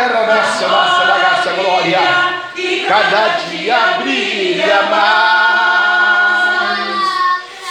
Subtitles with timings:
[0.00, 2.00] terra nasce a nossa bagaça glória.
[2.88, 6.00] Cada dia brilha mais.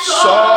[0.05, 0.48] Só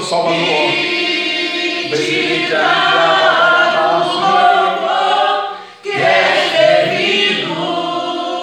[0.00, 0.36] seu Salvador.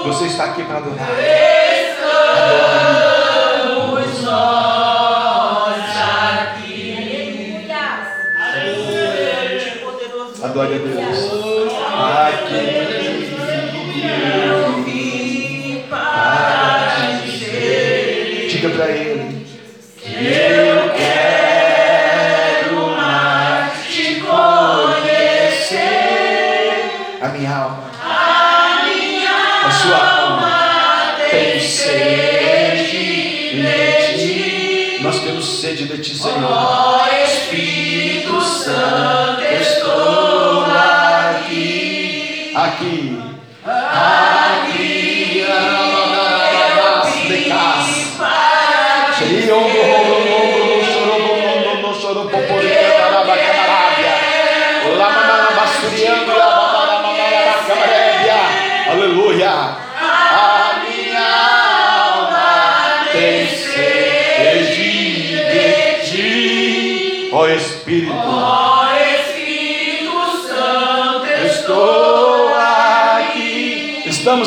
[0.05, 1.56] Você está aqui para adorar.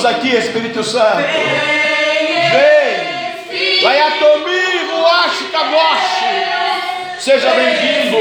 [0.00, 1.18] Estamos aqui, Espírito Santo.
[2.48, 3.82] Vem.
[3.82, 6.24] Vai comigo, ache caboche.
[7.18, 8.16] Seja bem-vindo.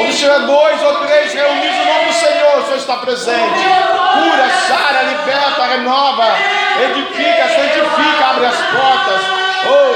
[0.00, 3.40] Onde estiver dois ou três reunidos no nome do Senhor, o Senhor está presente.
[3.40, 6.36] Cura, sara, liberta, renova,
[6.82, 9.22] edifica, santifica, abre as portas.
[9.66, 9.94] Oh,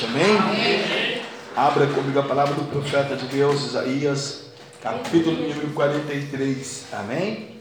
[2.65, 4.43] profeta de Deus, Isaías,
[4.81, 6.85] capítulo número 43.
[6.93, 7.59] Amém?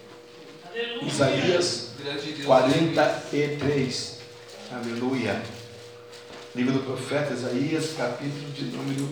[1.02, 1.90] Isaías
[2.44, 4.18] 43.
[4.70, 5.42] Aleluia.
[6.54, 9.08] Livro do profeta Isaías, capítulo de número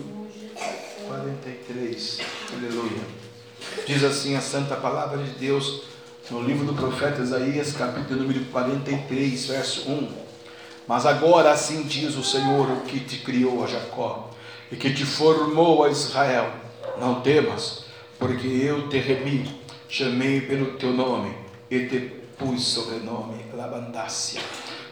[1.07, 2.19] 43.
[2.53, 3.01] Aleluia.
[3.85, 5.83] Diz assim a santa palavra de Deus
[6.29, 10.26] no livro do profeta Isaías, capítulo número 43, verso 1.
[10.87, 14.29] Mas agora assim diz o Senhor, o que te criou a Jacó
[14.71, 16.49] e que te formou a Israel.
[16.97, 17.83] Não temas,
[18.17, 21.35] porque eu te remi, chamei pelo teu nome
[21.69, 21.99] e te
[22.37, 24.41] pus sobrenome, labandácia.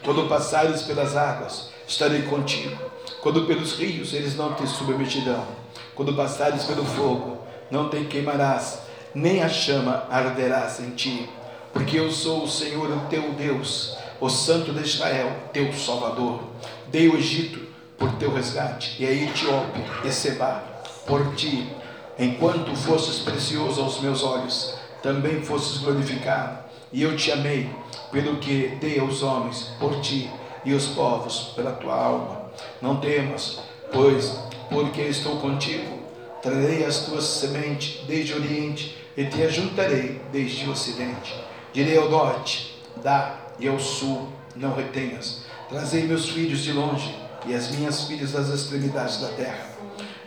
[0.04, 2.78] Quando passares pelas águas, estarei contigo.
[3.22, 5.48] Quando pelos rios, eles não te submeterão.
[5.96, 7.40] Quando passares pelo fogo,
[7.72, 8.80] não te queimarás,
[9.14, 11.30] nem a chama arderás em ti.
[11.74, 16.40] Porque eu sou o Senhor, o teu Deus, o Santo de Israel, teu Salvador.
[16.88, 17.60] Dei o Egito
[17.96, 20.64] por teu resgate, e a Etiópia e Seba
[21.06, 21.70] por ti.
[22.18, 26.58] Enquanto fosses precioso aos meus olhos, também fosses glorificado,
[26.92, 27.70] e eu te amei,
[28.12, 30.28] pelo que dei aos homens por ti,
[30.64, 32.50] e os povos pela tua alma.
[32.82, 33.60] Não temas,
[33.94, 34.40] pois,
[34.72, 36.00] porque estou contigo,
[36.42, 41.36] trarei as tuas sementes desde o oriente, e te ajuntarei desde o ocidente.
[41.72, 45.46] Direi ao norte, dá, e ao sul, não retenhas.
[45.70, 47.16] Trazei meus filhos de longe,
[47.48, 49.70] e as minhas filhas das extremidades da terra.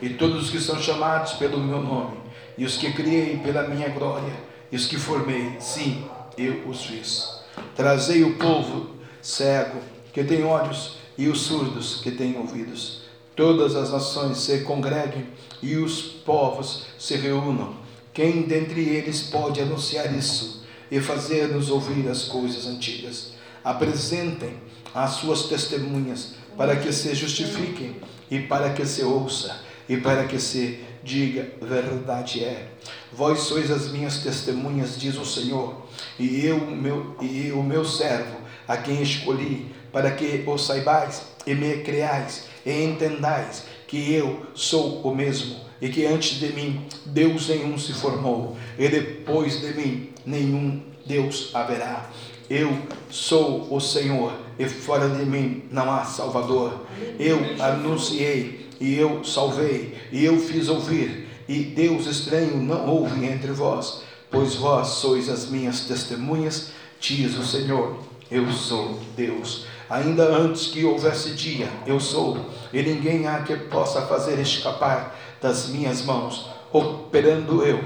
[0.00, 2.16] E todos os que são chamados pelo meu nome,
[2.56, 4.32] e os que criei pela minha glória,
[4.70, 6.04] e os que formei, sim,
[6.36, 7.40] eu os fiz.
[7.74, 8.90] Trazei o povo
[9.20, 9.80] cego,
[10.12, 13.02] que tem olhos, e os surdos, que têm ouvidos.
[13.34, 15.26] Todas as nações se congreguem,
[15.60, 17.74] e os povos se reúnam.
[18.12, 20.58] Quem dentre eles pode anunciar isso
[20.90, 23.32] e fazer-nos ouvir as coisas antigas?
[23.64, 24.54] Apresentem
[24.94, 27.96] as suas testemunhas para que se justifiquem
[28.30, 32.68] e para que se ouça e para que se diga verdade é.
[33.12, 35.86] Vós sois as minhas testemunhas, diz o Senhor,
[36.18, 38.36] e eu, meu, e o meu servo,
[38.66, 45.00] a quem escolhi, para que o saibais e me creais e entendais que eu sou
[45.02, 50.10] o mesmo e que antes de mim Deus nenhum se formou e depois de mim
[50.28, 52.10] nenhum Deus haverá.
[52.48, 52.76] Eu
[53.10, 56.86] sou o Senhor e fora de mim não há Salvador.
[57.18, 63.52] Eu anunciei e eu salvei e eu fiz ouvir e Deus estranho não houve entre
[63.52, 67.98] vós, pois vós sois as minhas testemunhas, diz o Senhor.
[68.30, 69.64] Eu sou Deus.
[69.88, 72.36] Ainda antes que houvesse dia, eu sou,
[72.74, 76.50] e ninguém há que possa fazer escapar das minhas mãos.
[76.70, 77.82] Operando eu,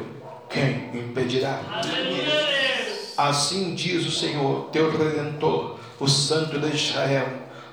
[0.51, 1.61] quem impedirá?
[3.17, 7.29] Assim diz o Senhor, teu redentor, o Santo de Israel: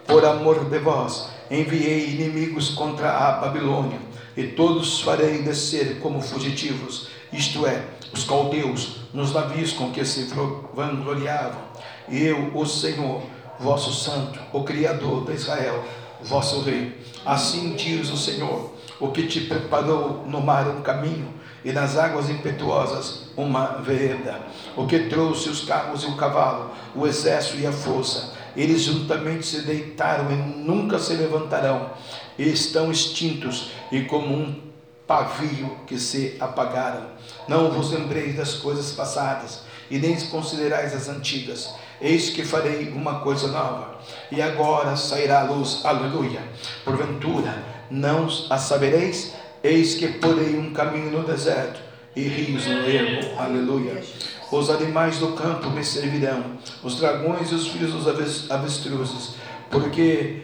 [0.05, 3.99] por amor de vós, enviei inimigos contra a Babilônia,
[4.35, 7.83] e todos farei descer como fugitivos, isto é,
[8.13, 10.29] os caldeus, nos navios com que se
[10.73, 11.61] vangloriavam.
[12.09, 13.21] Eu, o Senhor,
[13.59, 15.85] vosso Santo, o Criador de Israel,
[16.21, 16.97] vosso Rei.
[17.25, 21.39] Assim diz o Senhor, o que te preparou no mar um caminho
[21.69, 24.39] e nas águas impetuosas uma vereda,
[24.75, 28.33] o que trouxe os carros e o cavalo, o exército e a força.
[28.57, 31.91] Eles juntamente se deitaram e nunca se levantarão,
[32.39, 34.59] e estão extintos e como um
[35.05, 37.03] pavio que se apagaram.
[37.47, 39.61] Não vos lembreis das coisas passadas,
[39.91, 41.69] e nem considerais as antigas
[42.01, 43.99] Eis que farei uma coisa nova,
[44.31, 46.41] e agora sairá a luz, aleluia.
[46.85, 47.61] Porventura,
[47.91, 49.33] não a sabereis?
[49.61, 51.81] Eis que porei um caminho no deserto
[52.15, 54.01] e rios no ermo, aleluia.
[54.49, 59.35] Os animais do campo me servirão, os dragões e os filhos dos avestruzes,
[59.69, 60.43] porque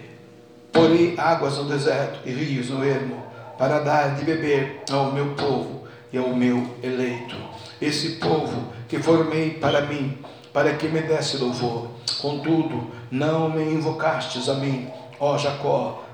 [0.72, 3.24] porei águas no deserto e rios no ermo,
[3.58, 7.38] para dar de beber ao meu povo e ao meu eleito.
[7.82, 10.18] Esse povo que formei para mim,
[10.52, 11.88] para que me desse louvor.
[12.22, 14.88] Contudo, não me invocastes a mim,
[15.20, 16.05] ó Jacó,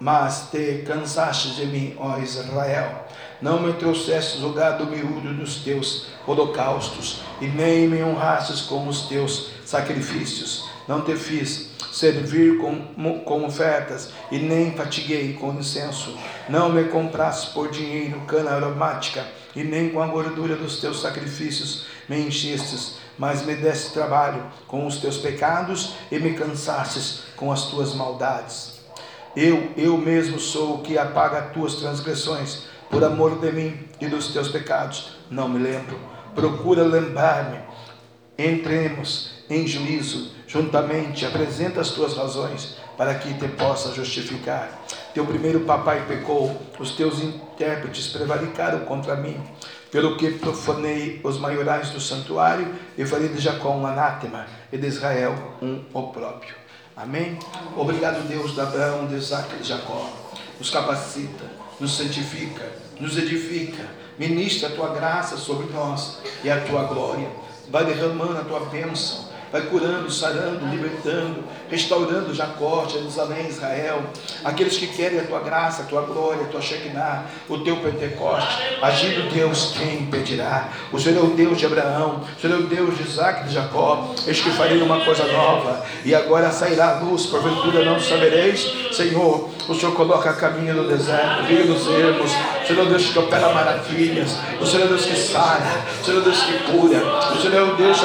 [0.00, 3.06] mas te cansastes de mim, ó Israel.
[3.40, 9.02] Não me trouxestes o gado miúdo dos teus holocaustos, e nem me honrastes com os
[9.02, 10.68] teus sacrifícios.
[10.88, 16.16] Não te fiz servir com, com ofertas, e nem fatiguei com incenso.
[16.48, 21.86] Não me compraste por dinheiro cana aromática, e nem com a gordura dos teus sacrifícios
[22.08, 27.66] me enchestes mas me deste trabalho com os teus pecados e me cansastes com as
[27.66, 28.69] tuas maldades.
[29.36, 34.06] Eu, eu mesmo sou o que apaga as tuas transgressões, por amor de mim e
[34.06, 35.16] dos teus pecados.
[35.30, 35.98] Não me lembro.
[36.34, 37.58] Procura lembrar-me.
[38.36, 44.68] Entremos em juízo, juntamente apresenta as tuas razões, para que te possa justificar.
[45.14, 49.40] Teu primeiro papai pecou, os teus intérpretes prevaricaram contra mim
[49.90, 54.86] pelo que profanei os maiorais do santuário e farei de Jacó um anátema e de
[54.86, 56.59] Israel um opróprio.
[57.02, 57.38] Amém?
[57.78, 60.10] Obrigado, Deus de Abraão, de Isaac e de Jacó.
[60.58, 61.44] Nos capacita,
[61.80, 63.88] nos santifica, nos edifica,
[64.18, 67.26] ministra a tua graça sobre nós e a tua glória.
[67.70, 74.02] Vai derramando a tua bênção vai curando, sarando, libertando, restaurando Jacó, Jerusalém, Israel,
[74.44, 78.78] aqueles que querem a tua graça, a tua glória, a tua Shekinah, o teu Pentecoste,
[78.80, 80.68] Agindo Deus, quem impedirá?
[80.92, 83.48] O Senhor é o Deus de Abraão, o Senhor é o Deus de Isaac e
[83.48, 84.14] de Jacó.
[84.26, 89.50] Eis que farei uma coisa nova, e agora sairá a luz, porventura não sabereis, Senhor.
[89.68, 92.30] O Senhor coloca a caminho no deserto, rio dos ermos.
[92.66, 94.36] Senhor é Deus que opera maravilhas.
[94.60, 95.84] O Senhor é o Deus que sara.
[96.00, 96.98] O Senhor é o Deus que cura.
[97.32, 98.00] O Senhor Deus.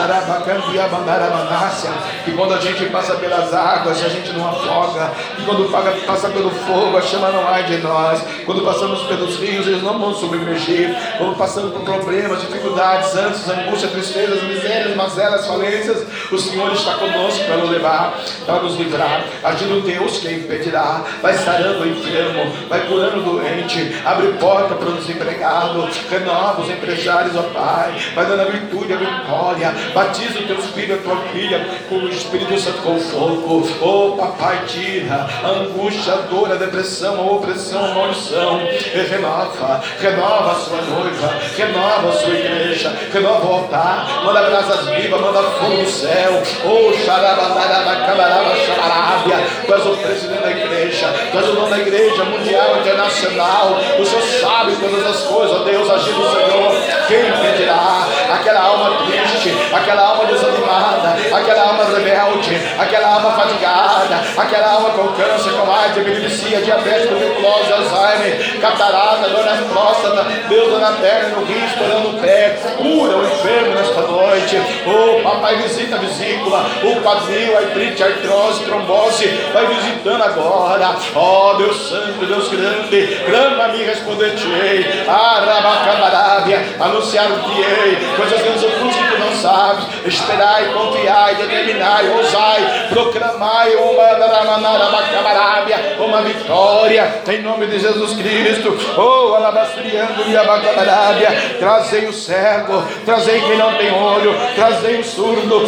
[2.24, 5.12] Que quando a gente passa pelas águas, a gente não afoga.
[5.36, 5.70] Que quando
[6.06, 8.22] passa pelo fogo, a chama não ai de nós.
[8.46, 10.96] Quando passamos pelos rios, eles não vão submergir.
[11.18, 17.46] Quando passamos por problemas, dificuldades, ânsias, angústias, tristezas, misérias, mazelas, falências, o Senhor está conosco
[17.46, 19.26] para nos levar, para nos livrar.
[19.44, 21.04] Agindo Deus, quem impedirá?
[21.22, 26.70] Vai sarando o enfermo, vai curando o doente, abre porta para o desempregado, renova os
[26.70, 31.18] empresários, ó Pai, vai dando a virtude, a vitória, batiza o teu filho, a tua
[31.34, 36.56] filha, com o Espírito Santo com fogo, oh papai, tira a angústia, a dor, a
[36.56, 42.96] depressão, a opressão, a maldição, e renova, renova a sua noiva, renova a sua igreja,
[43.12, 49.74] renova o altar, manda brasas vivas, manda fogo do céu, oh xarabandaraba, camaraba, xarábia, tu
[49.74, 50.75] és o presidente da igreja,
[51.32, 55.90] tu és o dono da igreja mundial, internacional, o Senhor sabe todas as coisas, Deus,
[55.90, 56.72] agindo o Senhor,
[57.08, 58.08] quem impedirá?
[58.34, 65.08] Aquela alma triste, aquela alma desanimada, aquela alma rebelde, aquela alma fatigada, aquela alma com
[65.10, 71.46] câncer, com AIDS, epilepsia, diabetes, tuberculose, Alzheimer, catarata, dor nas próstata, Deus, na perna, no
[71.46, 77.02] rim, estourando o pé, cura o enfermo nesta noite, oh papai, visita a vesícula, o
[77.02, 83.06] quadril, a artrite, a artrose, trombose, vai visitando agora, ó oh, Deus Santo, Deus grande,
[83.26, 89.65] grande a mim responder-te-ei, Arabacabarábia, anunciar-te-ei, coisas grandes ocultas que tu não sabes,
[90.06, 94.06] esperai, confiai, determinai, ousai, proclamai uma
[96.00, 103.40] uma vitória, em nome de Jesus Cristo, oh Alabastriando e Abacabarábia, trazei o cego, trazei
[103.42, 105.64] quem não tem olho, trazei o surdo,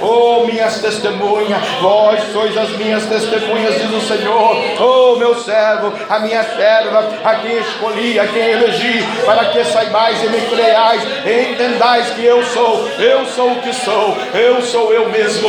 [0.00, 6.18] oh minhas testemunhas, vós sois as minhas testemunhas, diz o Senhor, oh meu servo, a
[6.20, 10.81] minha serva, a quem escolhi, a quem elegi, para que saibais e me creiais,
[11.24, 15.48] e entendais que eu sou, eu sou o que sou, eu sou eu mesmo.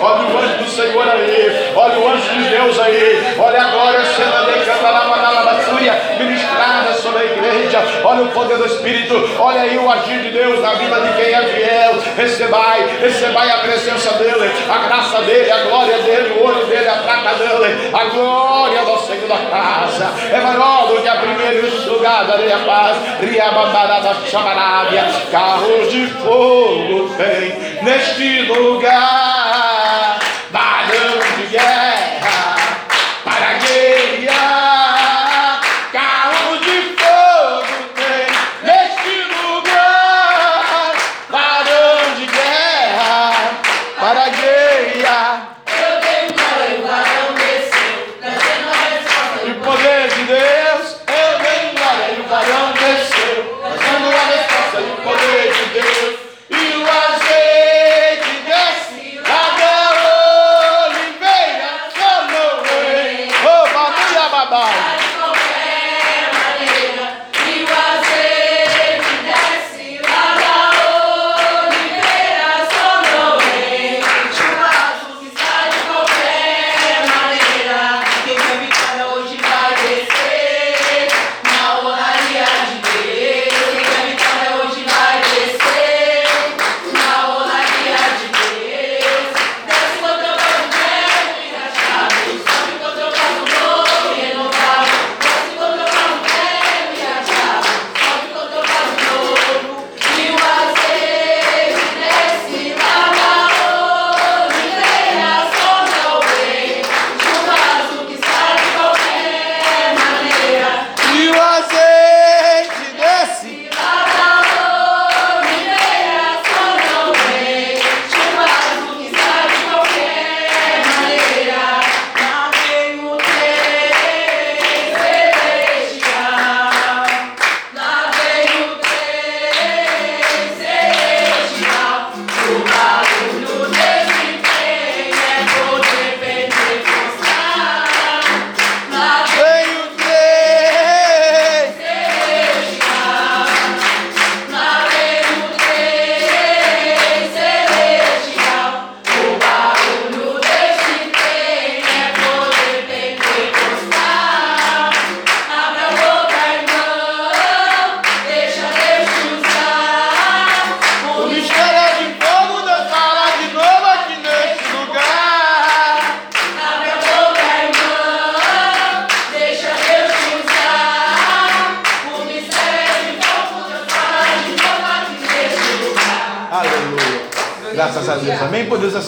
[0.00, 4.00] Olha o anjo do Senhor aí, olha o anjo de Deus aí, olha a glória
[4.04, 5.04] sendo de cantará,
[6.18, 10.60] ministrada sobre a igreja, olha o poder do Espírito, olha aí o agir de Deus
[10.60, 11.94] na vida de quem é fiel.
[12.16, 16.94] Recebai, recebai a presença dEle, a graça dEle, a glória dEle, o ouro dEle, a
[16.94, 20.12] prata dEle, a glória do Senhor da casa.
[20.32, 21.54] É maior do que a primeira
[21.86, 22.96] lugar da minha paz.
[23.20, 29.73] Riabandarada chamarábia, carros de fogo tem neste lugar.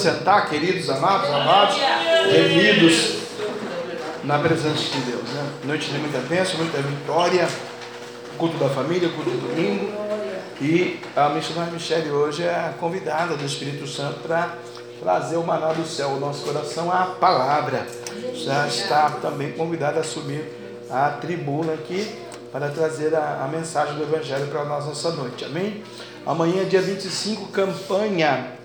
[0.07, 1.75] Assentar, queridos, amados, amados,
[2.31, 3.17] remidos
[4.23, 5.23] na presença de Deus.
[5.23, 5.49] Né?
[5.65, 7.45] Noite de muita bênção, muita vitória.
[8.37, 9.91] Culto da família, culto do domingo.
[10.61, 14.53] E a missionária Michele hoje é a convidada do Espírito Santo para
[15.01, 17.85] trazer o maná do céu, o nosso coração, a palavra.
[18.33, 20.45] Já está também convidada a subir
[20.89, 22.15] a tribuna aqui
[22.49, 25.43] para trazer a, a mensagem do Evangelho para nós nessa noite.
[25.43, 25.83] Amém?
[26.25, 28.56] Amanhã, dia 25, campanha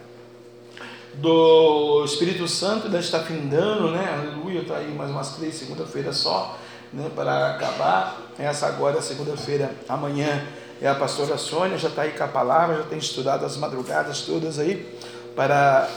[1.22, 4.12] do Espírito Santo, ainda está findando, né?
[4.12, 6.58] Aleluia, está aí mais umas três, segunda-feira só,
[6.92, 7.08] né?
[7.14, 8.20] Para acabar.
[8.36, 10.44] Essa agora, segunda-feira, amanhã,
[10.80, 14.22] é a pastora Sônia, já está aí com a palavra, já tem estudado as madrugadas
[14.22, 14.98] todas aí,
[15.36, 15.88] para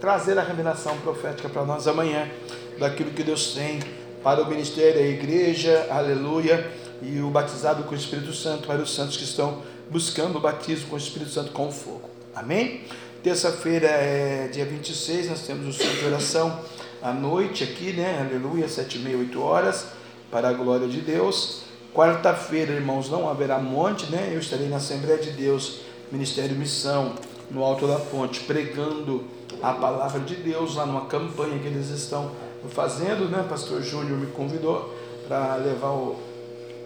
[0.00, 2.30] trazer a revelação profética para nós amanhã,
[2.78, 3.80] daquilo que Deus tem
[4.22, 6.70] para o ministério, a igreja, aleluia,
[7.02, 10.90] e o batizado com o Espírito Santo para os santos que estão buscando o batismo
[10.90, 12.08] com o Espírito Santo com fogo.
[12.34, 12.84] Amém?
[13.24, 16.60] Terça-feira é dia 26, nós temos o centro de oração
[17.00, 18.20] à noite aqui, né?
[18.20, 19.86] Aleluia, sete e meia, oito horas,
[20.30, 21.62] para a glória de Deus.
[21.94, 24.30] Quarta-feira, irmãos, não haverá monte, né?
[24.30, 25.80] Eu estarei na Assembleia de Deus,
[26.12, 27.14] Ministério Missão,
[27.50, 29.24] no Alto da Ponte, pregando
[29.62, 32.30] a palavra de Deus lá numa campanha que eles estão
[32.68, 33.42] fazendo, né?
[33.48, 34.94] Pastor Júnior me convidou
[35.26, 36.20] para levar o,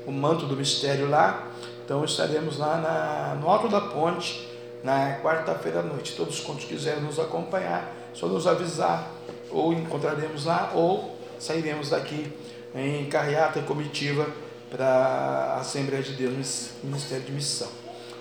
[0.07, 1.49] o manto do mistério lá.
[1.85, 4.47] Então estaremos lá na, no Alto da Ponte
[4.83, 6.15] na quarta-feira à noite.
[6.17, 9.11] Todos quantos quiserem nos acompanhar, só nos avisar,
[9.51, 12.33] ou encontraremos lá, ou sairemos daqui
[12.75, 14.27] em carreata comitiva
[14.71, 17.69] para a Assembleia de Deus, Ministério de Missão.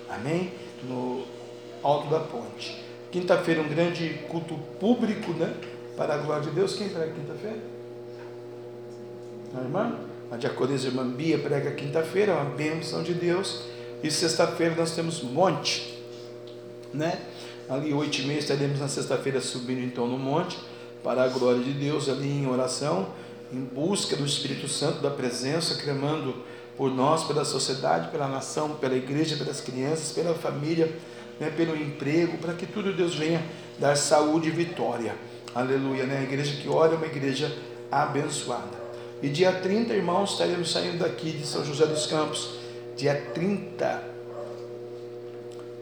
[0.08, 0.52] Amém?
[0.82, 1.24] No
[1.82, 2.82] Alto da Ponte.
[3.10, 5.54] Quinta-feira, um grande culto público, né?
[5.96, 6.76] Para a glória de Deus.
[6.76, 7.58] Quem prega quinta-feira?
[9.56, 9.98] A irmã?
[10.30, 13.62] A diaconisa irmã Bia prega quinta-feira, uma bênção de Deus.
[14.02, 15.97] E sexta-feira nós temos monte
[16.92, 17.20] né?
[17.68, 20.58] Ali oito e meia estaremos na sexta-feira subindo então no monte
[21.02, 23.08] para a glória de Deus ali em oração,
[23.52, 26.34] em busca do Espírito Santo, da presença, clamando
[26.76, 30.92] por nós, pela sociedade, pela nação, pela igreja, pelas crianças, pela família,
[31.40, 33.42] né, pelo emprego, para que tudo Deus venha
[33.78, 35.14] dar saúde e vitória.
[35.54, 36.18] Aleluia, né?
[36.18, 37.52] A igreja que ora é uma igreja
[37.90, 38.78] abençoada.
[39.22, 42.50] E dia 30, irmãos, estaremos saindo daqui de São José dos Campos,
[42.96, 44.07] dia 30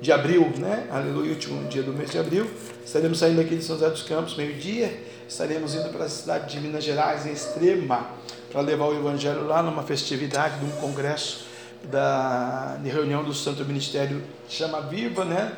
[0.01, 0.87] de abril, né?
[0.91, 2.49] Aleluia, último dia do mês de abril.
[2.85, 5.03] Estaremos saindo aqui de São José dos Campos, meio-dia.
[5.29, 8.07] Estaremos indo para a cidade de Minas Gerais, em Extrema,
[8.53, 11.47] para levar o Evangelho lá numa festividade de um congresso
[11.91, 15.53] da de reunião do Santo Ministério Chama Viva, né?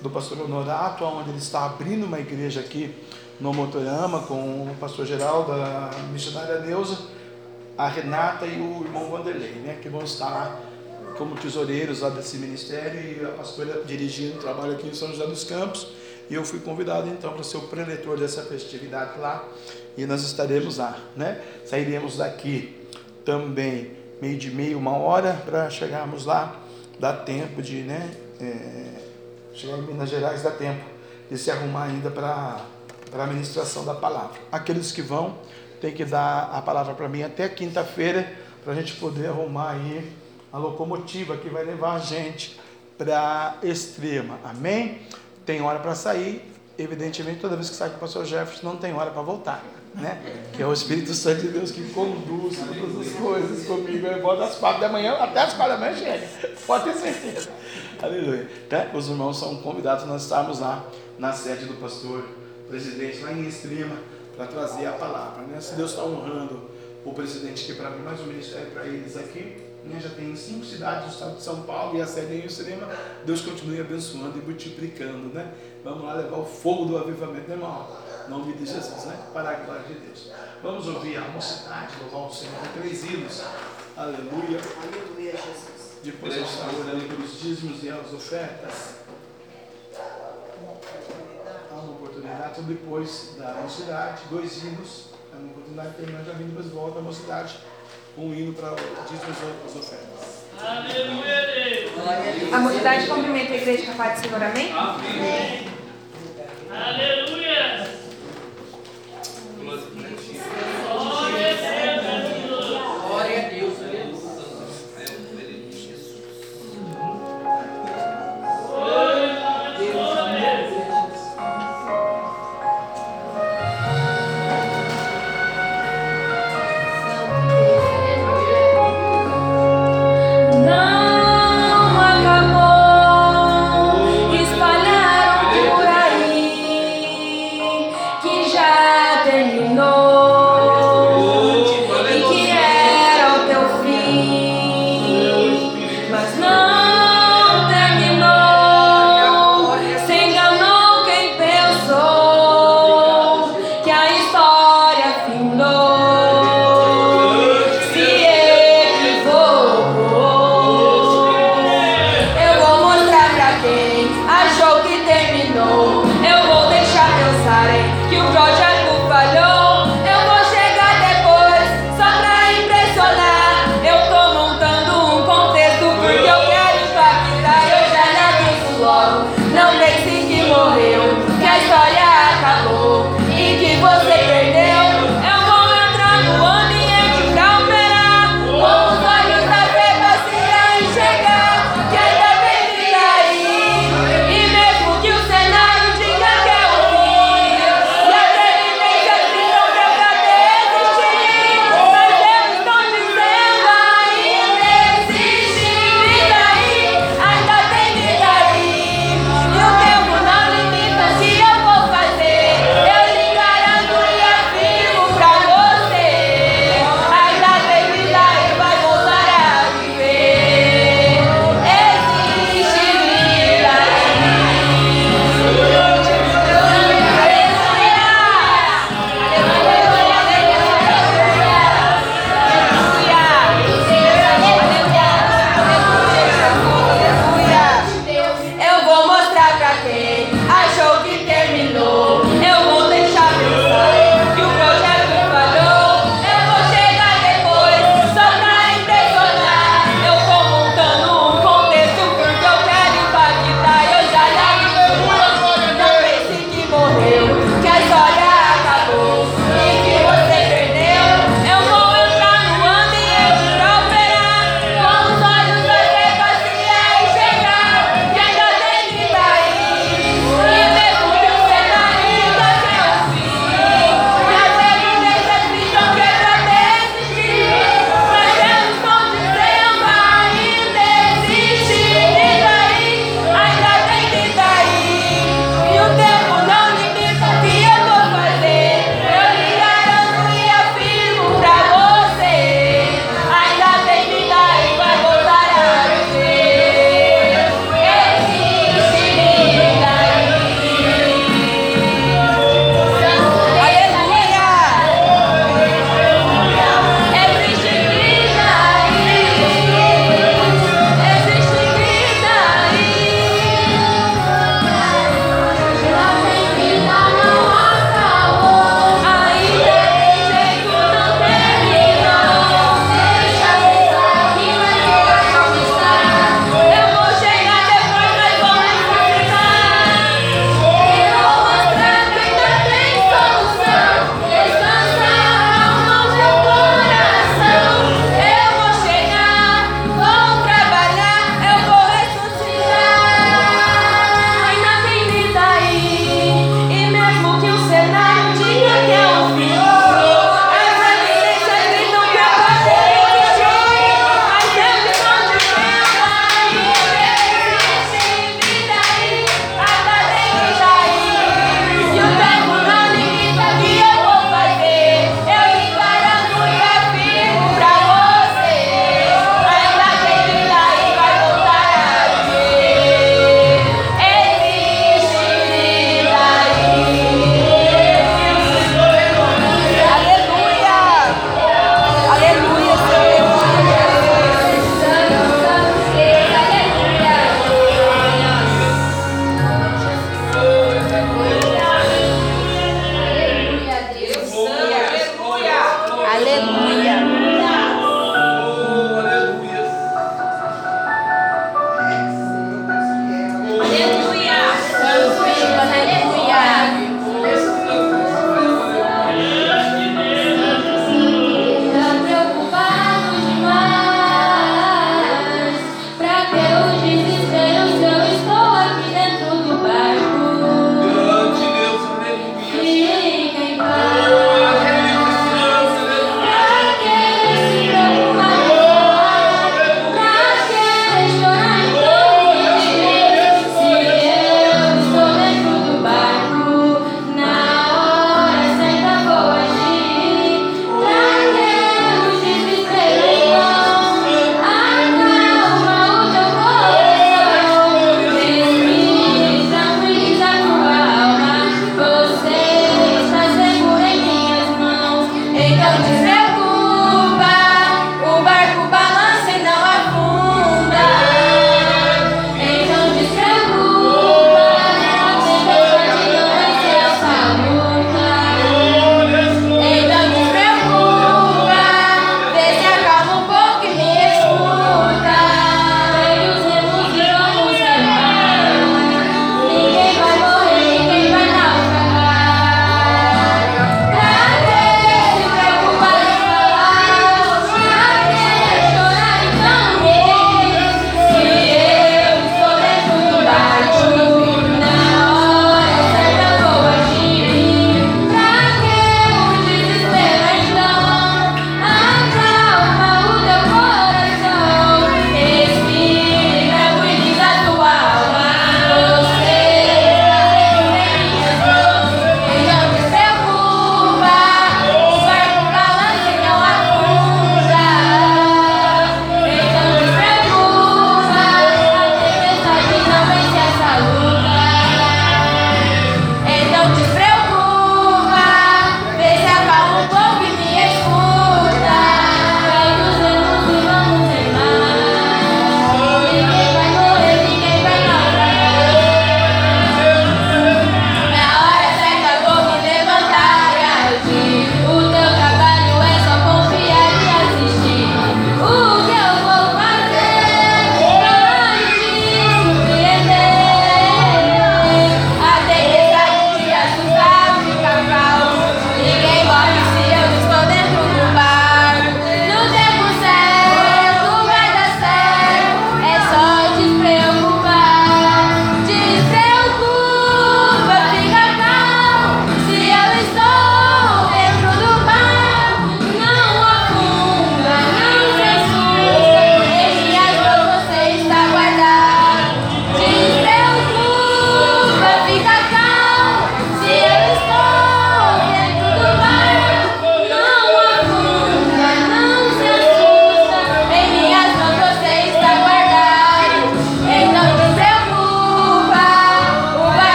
[0.00, 2.94] Do pastor Honorato, onde ele está abrindo uma igreja aqui
[3.38, 6.98] no Motorama com o pastor geral da missionária Neuza,
[7.76, 9.78] a Renata e o irmão Vanderlei, né?
[9.80, 10.60] Que vão estar lá
[11.16, 15.26] como tesoureiros lá desse ministério e a pastora dirigindo o trabalho aqui em São José
[15.26, 15.88] dos Campos.
[16.30, 19.46] E eu fui convidado então para ser o preletor dessa festividade lá
[19.96, 21.40] e nós estaremos lá, né?
[21.66, 22.86] Sairemos daqui
[23.24, 26.60] também meio de meio, uma hora para chegarmos lá.
[26.98, 28.10] Dá tempo de, né?
[28.40, 29.02] É,
[29.52, 30.84] chegar em Minas Gerais dá tempo
[31.30, 32.64] de se arrumar ainda para
[33.12, 34.40] para a ministração da palavra.
[34.50, 35.36] Aqueles que vão
[35.82, 38.32] tem que dar a palavra para mim até quinta-feira
[38.64, 40.10] para a gente poder arrumar aí
[40.52, 42.60] a locomotiva que vai levar a gente
[42.98, 44.38] para extrema.
[44.44, 45.00] Amém?
[45.46, 48.92] Tem hora para sair, evidentemente, toda vez que sai com o pastor Jefferson, não tem
[48.92, 49.64] hora para voltar.
[49.94, 50.20] Né?
[50.52, 54.06] Que é o Espírito Santo de Deus que conduz todas as coisas comigo.
[54.06, 56.28] Eu volto às quatro da manhã, até às quatro da manhã chega.
[56.66, 57.50] Pode ter certeza.
[58.00, 58.48] Aleluia.
[58.68, 58.88] Tá?
[58.94, 60.84] Os irmãos são convidados, nós estamos lá
[61.18, 62.24] na sede do pastor
[62.68, 63.96] presidente, lá em Extrema,
[64.34, 65.42] para trazer a palavra.
[65.42, 65.60] Né?
[65.60, 66.70] Se Deus está honrando
[67.04, 70.64] o presidente aqui para mim, mais um ministério para eles aqui né, já tem cinco
[70.64, 72.88] cidades do estado de São Paulo e a sede em Cinema.
[73.24, 75.52] Deus continue abençoando e multiplicando, né?
[75.82, 77.88] Vamos lá levar o fogo do avivamento, né, irmão?
[78.28, 79.18] Nome de Jesus, né?
[79.32, 80.30] Para a glória de Deus.
[80.62, 83.42] Vamos ouvir a mocidade, louvar o Senhor três hinos.
[83.96, 84.60] Aleluia.
[84.82, 85.98] Aleluia, Jesus.
[86.04, 88.96] Depois eu estar orando pelos dízimos e as ofertas.
[91.70, 95.06] Há uma oportunidade, então depois da mocidade, dois hinos.
[95.32, 97.58] É uma oportunidade de terminar já vindo, depois volta a mocidade
[98.16, 98.74] um hino para
[99.08, 100.42] dízimos as ofertas.
[100.60, 102.56] Aleluia!
[102.56, 104.72] A mocidade cumprimenta a igreja capaz de Senhor, amém?
[104.72, 105.68] Amém!
[106.70, 108.02] Aleluia!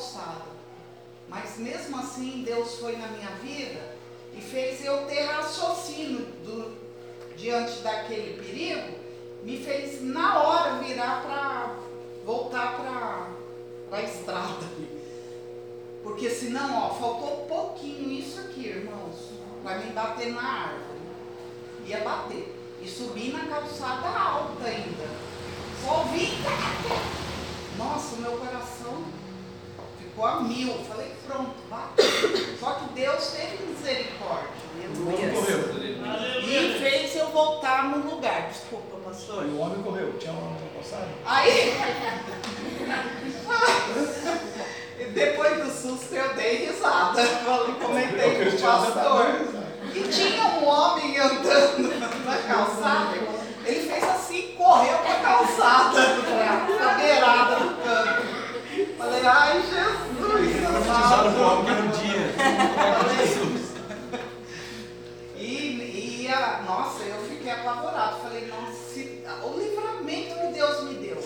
[0.00, 0.50] Subi.
[1.28, 3.96] Mas mesmo assim Deus foi na minha vida
[4.36, 6.76] e fez eu ter raciocínio do,
[7.36, 8.98] diante daquele perigo,
[9.42, 11.76] me fez na hora virar para
[12.24, 14.66] voltar para a estrada.
[16.02, 19.30] Porque senão, ó, faltou pouquinho isso aqui, irmãos,
[19.62, 21.00] para me bater na árvore.
[21.86, 22.56] Ia bater.
[22.82, 25.06] E subir na calçada alta ainda.
[25.84, 26.30] Só vi.
[27.76, 28.79] Nossa, meu coração
[30.10, 30.74] ficou a mil.
[30.88, 32.04] Falei, pronto, bateu.
[32.58, 34.60] Só que Deus teve misericórdia.
[35.04, 35.60] Correu.
[36.42, 38.48] E fez eu voltar no lugar.
[38.48, 39.46] Desculpa, pastor.
[39.46, 40.18] E o homem correu.
[40.18, 41.14] Tinha uma passagem?
[41.24, 41.76] Aí.
[45.14, 47.24] Depois do susto eu dei risada.
[47.24, 49.26] Falei, comentei com o pastor.
[49.94, 53.16] E tinha um homem andando na calçada.
[53.64, 56.00] Ele fez assim, correu para a calçada,
[56.76, 58.39] para a beirada do campo.
[59.00, 60.60] Falei, ai Jesus.
[60.60, 62.34] Profetizaram homem que um dia.
[63.16, 63.70] Jesus.
[65.36, 68.20] E, e a, nossa, eu fiquei apavorado.
[68.20, 71.16] Falei, nossa, se, o livramento que Deus me deu.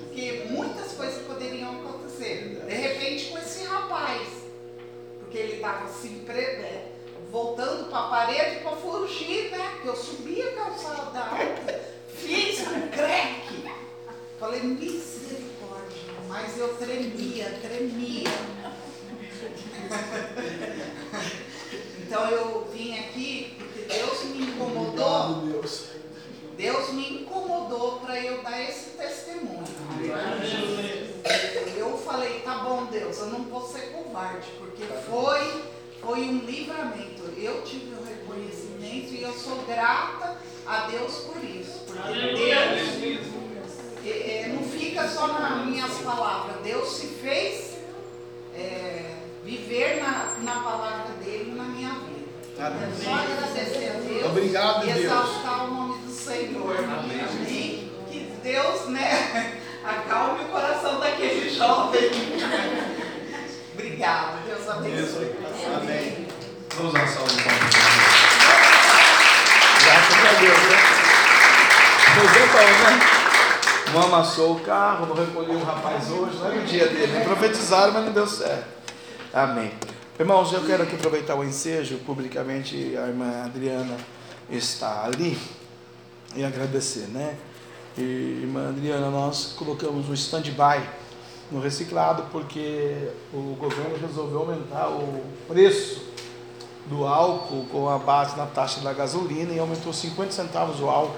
[0.00, 2.60] Porque muitas coisas poderiam acontecer.
[2.66, 4.26] De repente com esse rapaz.
[5.20, 6.92] Porque ele estava assim, pre, é,
[7.30, 9.70] voltando para a parede para fugir, né?
[9.74, 13.64] Porque eu subi a calçada alta, fiz um creque.
[14.40, 15.45] Falei, misericórdia.
[16.28, 18.30] Mas eu tremia, tremia.
[22.06, 25.62] Então eu vim aqui porque Deus me incomodou.
[26.56, 29.64] Deus me incomodou para eu dar esse testemunho.
[31.76, 35.64] Eu falei, tá bom Deus, eu não vou ser covarde, porque foi,
[36.00, 37.24] foi um livramento.
[37.36, 41.80] Eu tive o um reconhecimento e eu sou grata a Deus por isso.
[41.86, 43.45] Porque Deus
[44.10, 46.56] é, é, não fica só nas minhas palavras.
[46.62, 47.76] Deus se fez
[48.54, 52.16] é, viver na, na palavra dele na minha vida.
[52.58, 55.04] É só agradecer a Deus Obrigado, e Deus.
[55.04, 56.76] exaltar o nome do Senhor.
[56.78, 57.92] Amém.
[58.10, 62.10] Que Deus, né, acalme o coração daquele jovem.
[63.74, 64.46] Obrigado.
[64.46, 65.34] Deus abençoe.
[65.76, 66.26] Amém.
[66.76, 67.34] Vamos dar palmas.
[69.84, 70.76] Graças a Deus, né?
[72.14, 73.25] Foi bom, né?
[73.92, 77.12] Não amassou o carro, não recolheu o rapaz hoje, não era o dia dele.
[77.12, 77.24] né?
[77.24, 78.66] Profetizaram, mas não deu certo.
[79.32, 79.72] Amém.
[80.18, 83.96] Irmãos, eu quero aqui aproveitar o ensejo, publicamente a irmã Adriana
[84.50, 85.38] está ali,
[86.34, 87.36] e agradecer, né?
[87.96, 90.82] E, irmã Adriana, nós colocamos um stand-by
[91.50, 96.02] no reciclado porque o governo resolveu aumentar o preço
[96.86, 101.16] do álcool com a base na taxa da gasolina e aumentou 50 centavos o álcool.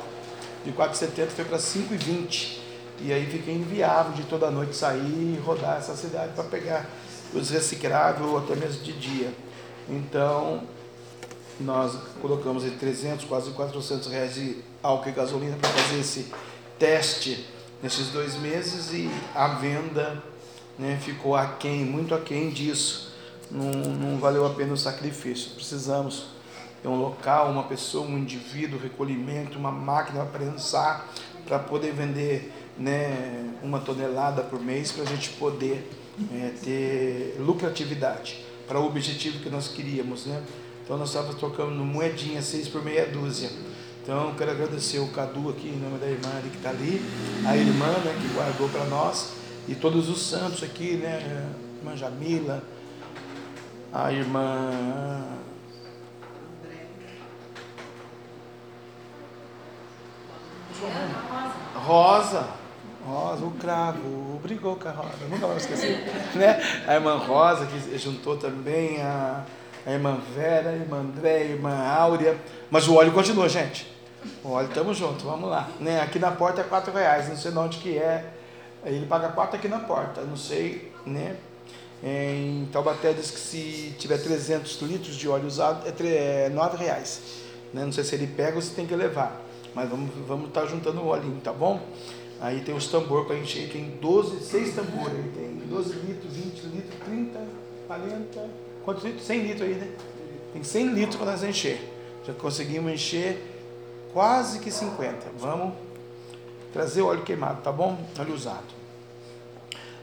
[0.64, 2.57] De 4,70 foi para 5,20.
[3.00, 6.86] E aí fica inviável de toda noite sair e rodar essa cidade para pegar
[7.32, 9.32] os recicláveis ou até mesmo de dia.
[9.88, 10.62] Então,
[11.60, 16.32] nós colocamos aí 300, quase 400 reais de álcool e gasolina para fazer esse
[16.78, 17.46] teste
[17.82, 20.22] nesses dois meses e a venda
[20.78, 23.12] né, ficou aquém, muito aquém disso.
[23.50, 25.52] Não, não valeu a pena o sacrifício.
[25.52, 26.38] Precisamos
[26.84, 31.08] é um local, uma pessoa, um indivíduo, recolhimento, uma máquina para prensar,
[31.46, 35.90] para poder vender né, uma tonelada por mês, para a gente poder
[36.32, 40.26] é, ter lucratividade para o objetivo que nós queríamos.
[40.26, 40.42] Né?
[40.84, 43.50] Então nós estávamos trocando moedinha, seis por meia dúzia.
[44.02, 47.02] Então quero agradecer o Cadu aqui, em nome da irmã ali que está ali,
[47.46, 49.32] a irmã né, que guardou para nós,
[49.68, 51.44] e todos os santos aqui, né?
[51.76, 52.62] A irmã Jamila,
[53.92, 55.26] a irmã
[61.74, 62.57] Rosa.
[63.08, 65.98] Rosa, o cravo, brigou com a Rosa, nunca mais esqueci.
[66.36, 66.60] né?
[66.86, 69.44] A irmã Rosa, que juntou também a,
[69.86, 72.36] a irmã Vera, a irmã André, a irmã Áurea.
[72.70, 73.90] Mas o óleo continua, gente.
[74.44, 75.68] O óleo, tamo junto, vamos lá.
[75.80, 76.00] Né?
[76.00, 78.32] Aqui na porta é quatro reais, não sei de onde que é.
[78.84, 81.36] Ele paga quatro aqui na porta, não sei, né?
[82.02, 87.20] Em Taubaté diz que se tiver 300 litros de óleo usado é, é 9 reais.
[87.72, 87.84] Né?
[87.84, 89.40] Não sei se ele pega ou se tem que levar.
[89.74, 91.80] Mas vamos estar vamos tá juntando o óleo, tá bom?
[92.40, 96.60] Aí tem os tambor para encher, tem 12, 6 tambores, aí tem 12 litros, 20
[96.66, 97.40] litros, 30,
[97.88, 98.50] 40,
[98.84, 99.26] quantos litros?
[99.26, 99.88] 100 litros aí, né?
[100.52, 101.80] Tem 100 litros para nós encher.
[102.24, 103.42] Já conseguimos encher
[104.12, 105.26] quase que 50.
[105.38, 105.74] Vamos
[106.72, 107.98] trazer óleo queimado, tá bom?
[108.18, 108.78] Óleo usado.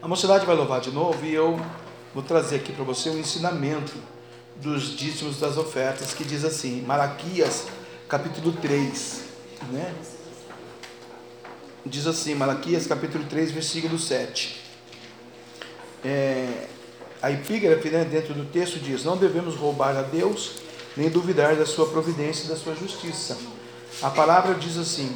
[0.02, 1.60] A mocidade vai louvar de novo e eu
[2.14, 3.94] vou trazer aqui para você um ensinamento
[4.58, 7.68] dos dízimos das ofertas que diz assim, Malaquias
[8.08, 9.24] capítulo 3,
[9.72, 9.94] né?
[11.86, 14.60] Diz assim, Malaquias capítulo 3, versículo 7.
[16.04, 16.68] É,
[17.22, 20.54] a epígrafe né, dentro do texto diz: Não devemos roubar a Deus,
[20.98, 23.38] nem duvidar da sua providência e da sua justiça.
[24.02, 25.16] A palavra diz assim: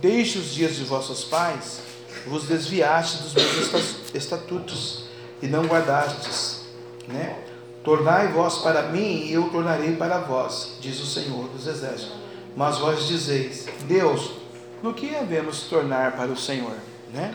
[0.00, 1.80] Deixe os dias de vossos pais,
[2.26, 5.04] vos desviaste dos meus estatutos
[5.42, 6.62] e não guardastes,
[7.06, 7.38] né?
[7.84, 12.16] Tornai vós para mim e eu tornarei para vós, diz o Senhor dos Exércitos.
[12.56, 14.32] Mas vós dizeis: Deus,
[14.82, 16.76] no que havemos tornar para o Senhor,
[17.12, 17.34] né?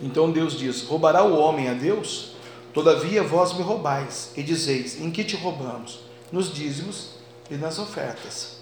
[0.00, 2.34] Então Deus diz: Roubará o homem a Deus?
[2.72, 6.00] Todavia vós me roubais, e dizeis: Em que te roubamos?
[6.32, 7.10] Nos dízimos
[7.50, 8.58] e nas ofertas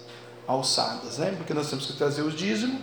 [0.47, 1.33] alçadas, né?
[1.35, 2.79] Porque nós temos que trazer os dízimos,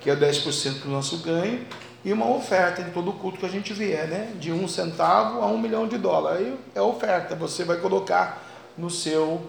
[0.00, 1.66] que é 10% do nosso ganho,
[2.04, 4.32] e uma oferta em todo o culto que a gente vier, né?
[4.38, 6.46] De um centavo a um milhão de dólares.
[6.46, 8.42] Aí é oferta, você vai colocar
[8.78, 9.40] no seu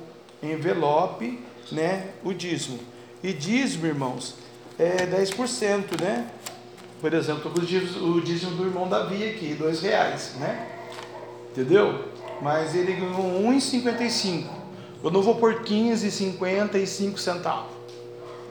[0.44, 1.40] envelope,
[1.72, 2.10] né?
[2.24, 2.80] O dízimo.
[3.24, 4.36] E dízimo, irmãos,
[4.82, 6.28] é 10%, né?
[7.00, 10.68] Por exemplo, o dízimo do irmão Davi aqui, dois reais, né?
[11.52, 12.06] Entendeu?
[12.42, 14.46] Mas ele ganhou 1,55.
[15.04, 17.72] Eu não vou por 15,55 centavos.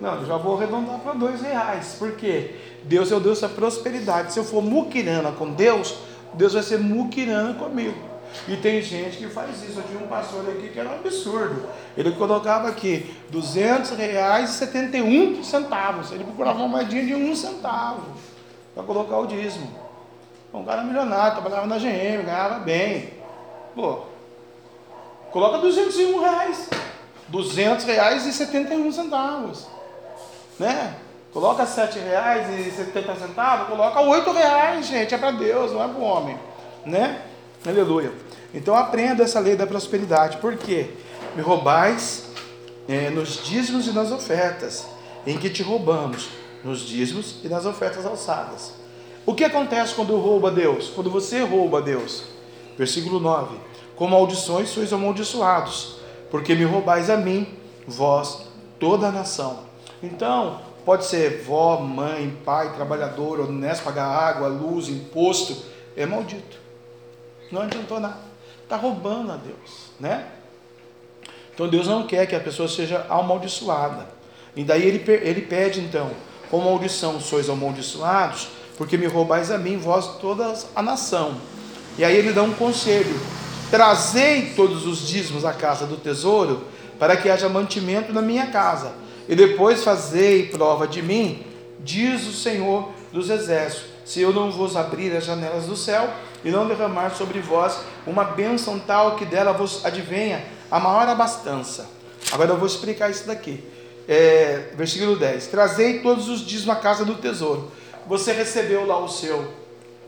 [0.00, 1.96] Não, eu já vou arredondar para dois reais.
[1.98, 2.54] Por quê?
[2.84, 4.32] Deus é o Deus da prosperidade.
[4.32, 5.96] Se eu for muquirana com Deus,
[6.34, 8.09] Deus vai ser muquirana comigo.
[8.48, 9.78] E tem gente que faz isso.
[9.78, 11.68] Eu tinha um pastor aqui que era um absurdo.
[11.96, 16.12] Ele colocava aqui 200 reais e 71 centavos.
[16.12, 18.02] Ele procurava uma moedinha de um centavo
[18.74, 19.70] para colocar o dízimo.
[20.52, 23.12] Um cara milionário, trabalhava na GM, ganhava bem.
[23.74, 24.00] Pô,
[25.30, 26.68] coloca 201 reais.
[27.28, 29.68] 200 reais e 71 centavos.
[30.58, 30.96] Né?
[31.32, 35.14] Coloca 7 reais e 70 centavos, coloca 8 reais, gente.
[35.14, 36.36] É para Deus, não é para o homem.
[36.84, 37.22] Né?
[37.66, 38.10] Aleluia.
[38.54, 40.38] Então aprenda essa lei da prosperidade.
[40.38, 40.90] Por quê?
[41.36, 42.30] Me roubais
[42.88, 44.86] é, nos dízimos e nas ofertas.
[45.26, 46.30] Em que te roubamos?
[46.64, 48.72] Nos dízimos e nas ofertas alçadas.
[49.26, 50.88] O que acontece quando eu roubo a Deus?
[50.88, 52.24] Quando você rouba a Deus?
[52.78, 53.58] Versículo 9:
[53.94, 55.96] Com maldições sois amaldiçoados,
[56.30, 57.46] porque me roubais a mim,
[57.86, 58.46] vós,
[58.78, 59.64] toda a nação.
[60.02, 65.54] Então, pode ser vó, mãe, pai, trabalhador, honesto, pagar água, luz, imposto,
[65.94, 66.69] é maldito.
[67.50, 68.18] Não adiantou nada.
[68.62, 70.26] Está roubando a Deus, né?
[71.52, 74.06] Então Deus não quer que a pessoa seja amaldiçoada.
[74.54, 76.10] E daí ele, ele pede então,
[76.50, 81.36] com maldição sois amaldiçoados, porque me roubais a mim, vós toda a nação.
[81.98, 83.14] E aí ele dá um conselho:
[83.70, 86.64] trazei todos os dízimos à casa do tesouro,
[86.98, 88.92] para que haja mantimento na minha casa,
[89.28, 91.44] e depois fazei prova de mim,
[91.80, 96.08] diz o Senhor dos exércitos, se eu não vos abrir as janelas do céu
[96.44, 101.88] e não derramar sobre vós uma bênção tal que dela vos advenha a maior abastança.
[102.32, 103.62] Agora eu vou explicar isso daqui.
[104.08, 107.70] É, versículo 10: Trazei todos os dias na casa do tesouro.
[108.06, 109.52] Você recebeu lá o seu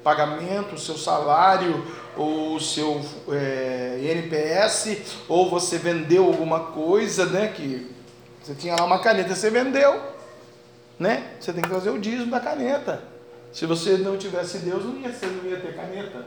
[0.03, 1.85] pagamento, o seu salário,
[2.17, 7.53] ou o seu é, NPS, ou você vendeu alguma coisa, né?
[7.55, 7.91] Que
[8.43, 10.01] você tinha lá uma caneta, você vendeu,
[10.99, 11.31] né?
[11.39, 13.12] Você tem que trazer o dízimo da caneta.
[13.53, 16.27] Se você não tivesse Deus, não ia, não ia ter caneta.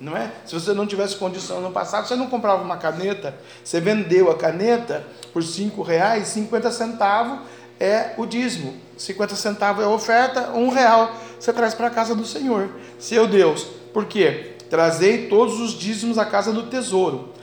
[0.00, 0.32] não é?
[0.46, 4.36] Se você não tivesse condição no passado, você não comprava uma caneta, você vendeu a
[4.36, 7.40] caneta por 50 centavos
[7.78, 12.24] é o dízimo, 50 centavos é oferta, um real você traz para a casa do
[12.24, 12.70] Senhor.
[12.98, 14.52] Seu Deus, por quê?
[14.70, 17.34] Trazei todos os dízimos à casa do tesouro,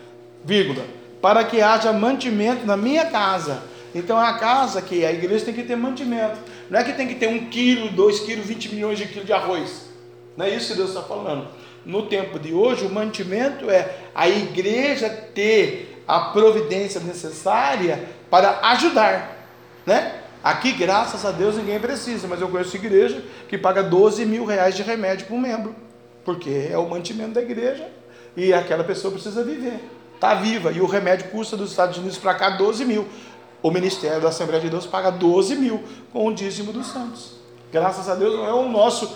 [0.44, 0.84] vírgula,
[1.22, 3.62] para que haja mantimento na minha casa.
[3.94, 6.40] Então a casa que a igreja tem que ter mantimento.
[6.72, 9.34] Não é que tem que ter um quilo, dois quilos, 20 milhões de quilos de
[9.34, 9.90] arroz.
[10.38, 11.50] Não é isso que Deus está falando.
[11.86, 19.50] No tempo de hoje, o mantimento é a igreja ter a providência necessária para ajudar,
[19.86, 20.22] né?
[20.42, 24.74] Aqui, graças a Deus, ninguém precisa, mas eu conheço igreja que paga 12 mil reais
[24.74, 25.76] de remédio por membro,
[26.24, 27.86] porque é o mantimento da igreja
[28.36, 29.78] e aquela pessoa precisa viver,
[30.16, 33.06] está viva, e o remédio custa dos Estados Unidos para cá 12 mil.
[33.62, 37.34] O Ministério da Assembleia de Deus paga 12 mil com o dízimo dos santos.
[37.72, 39.16] Graças a Deus não é o nosso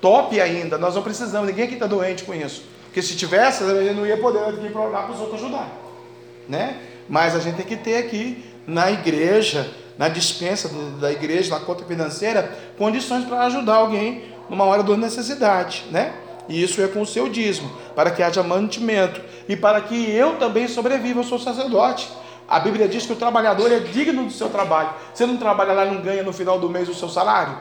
[0.00, 2.62] top ainda, nós não precisamos, ninguém aqui está doente com isso.
[2.84, 5.68] Porque se tivesse, a gente não ia poder ir para orar para os outros ajudar.
[6.48, 6.78] Né?
[7.08, 9.70] Mas a gente tem que ter aqui na igreja
[10.00, 15.84] na dispensa da igreja, na conta financeira, condições para ajudar alguém numa hora de necessidade,
[15.90, 16.14] né?
[16.48, 20.36] E isso é com o seu dízimo, para que haja mantimento e para que eu
[20.36, 21.20] também sobreviva.
[21.20, 22.08] Eu sou sacerdote.
[22.50, 24.90] A Bíblia diz que o trabalhador é digno do seu trabalho.
[25.14, 27.56] Você não trabalha lá e não ganha no final do mês o seu salário?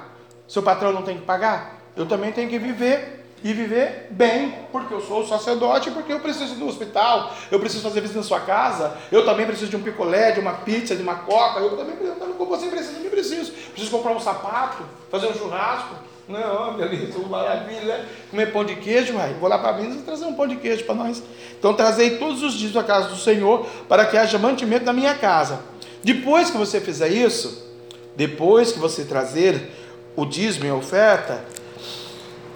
[0.48, 1.76] Seu patrão não tem que pagar?
[1.96, 6.56] Eu também tenho que viver e viver bem, porque eu sou sacerdote, porque eu preciso
[6.56, 10.32] do hospital, eu preciso fazer visita na sua casa, eu também preciso de um picolé,
[10.32, 13.52] de uma pizza, de uma coca, eu também preciso, como você precisa, eu também preciso.
[13.52, 15.94] Preciso comprar um sapato, fazer um churrasco.
[16.30, 18.06] Não, meu lindo, maravilha, né?
[18.30, 19.34] Comer pão de queijo, vai.
[19.34, 21.24] Vou lá para Minas e trazer um pão de queijo para nós.
[21.58, 25.16] Então, trazei todos os dias à casa do Senhor para que haja mantimento na minha
[25.16, 25.60] casa.
[26.04, 27.68] Depois que você fizer isso,
[28.16, 29.72] depois que você trazer
[30.16, 31.44] o dízimo e a oferta,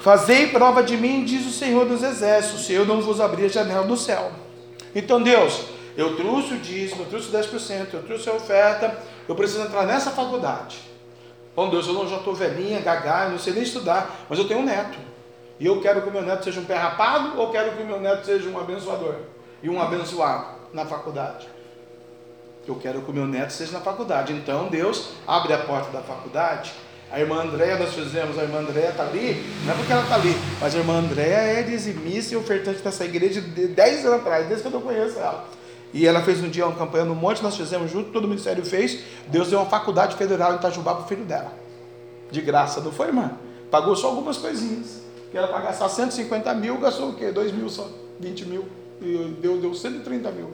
[0.04, 3.48] Fazei prova de mim, diz o Senhor dos Exércitos, se eu não vos abrir a
[3.48, 4.34] janela do céu.
[4.94, 5.62] Então, Deus,
[5.96, 8.98] eu trouxe o dízimo, eu trouxe 10%, eu trouxe a oferta,
[9.30, 10.78] eu preciso entrar nessa faculdade.
[11.56, 14.62] Bom, Deus, eu não, já estou velhinha, gaga, não sei nem estudar, mas eu tenho
[14.62, 14.98] um neto.
[15.60, 17.86] E eu quero que o meu neto seja um pé rapado ou quero que o
[17.86, 19.16] meu neto seja um abençoador
[19.62, 21.48] e um abençoado na faculdade?
[22.68, 24.34] Eu quero que o meu neto seja na faculdade.
[24.34, 26.74] Então, Deus abre a porta da faculdade
[27.14, 30.16] a irmã Andréia, nós fizemos, a irmã Andréia está ali, não é porque ela está
[30.16, 34.48] ali, mas a irmã Andréia é dizimista e ofertante dessa igreja de 10 anos atrás,
[34.48, 35.46] desde que eu conheço ela.
[35.94, 38.66] E ela fez um dia uma campanha no monte, nós fizemos junto, todo o ministério
[38.66, 39.00] fez.
[39.28, 41.54] Deus deu uma faculdade federal em Itajubá para o filho dela.
[42.32, 43.32] De graça, não foi, irmã?
[43.70, 45.04] Pagou só algumas coisinhas.
[45.30, 47.32] Que ela pagasse só 150 mil, gastou o quê?
[47.32, 47.88] 2 mil só,
[48.20, 48.66] 20 mil.
[49.02, 50.52] E deu, deu 130 mil.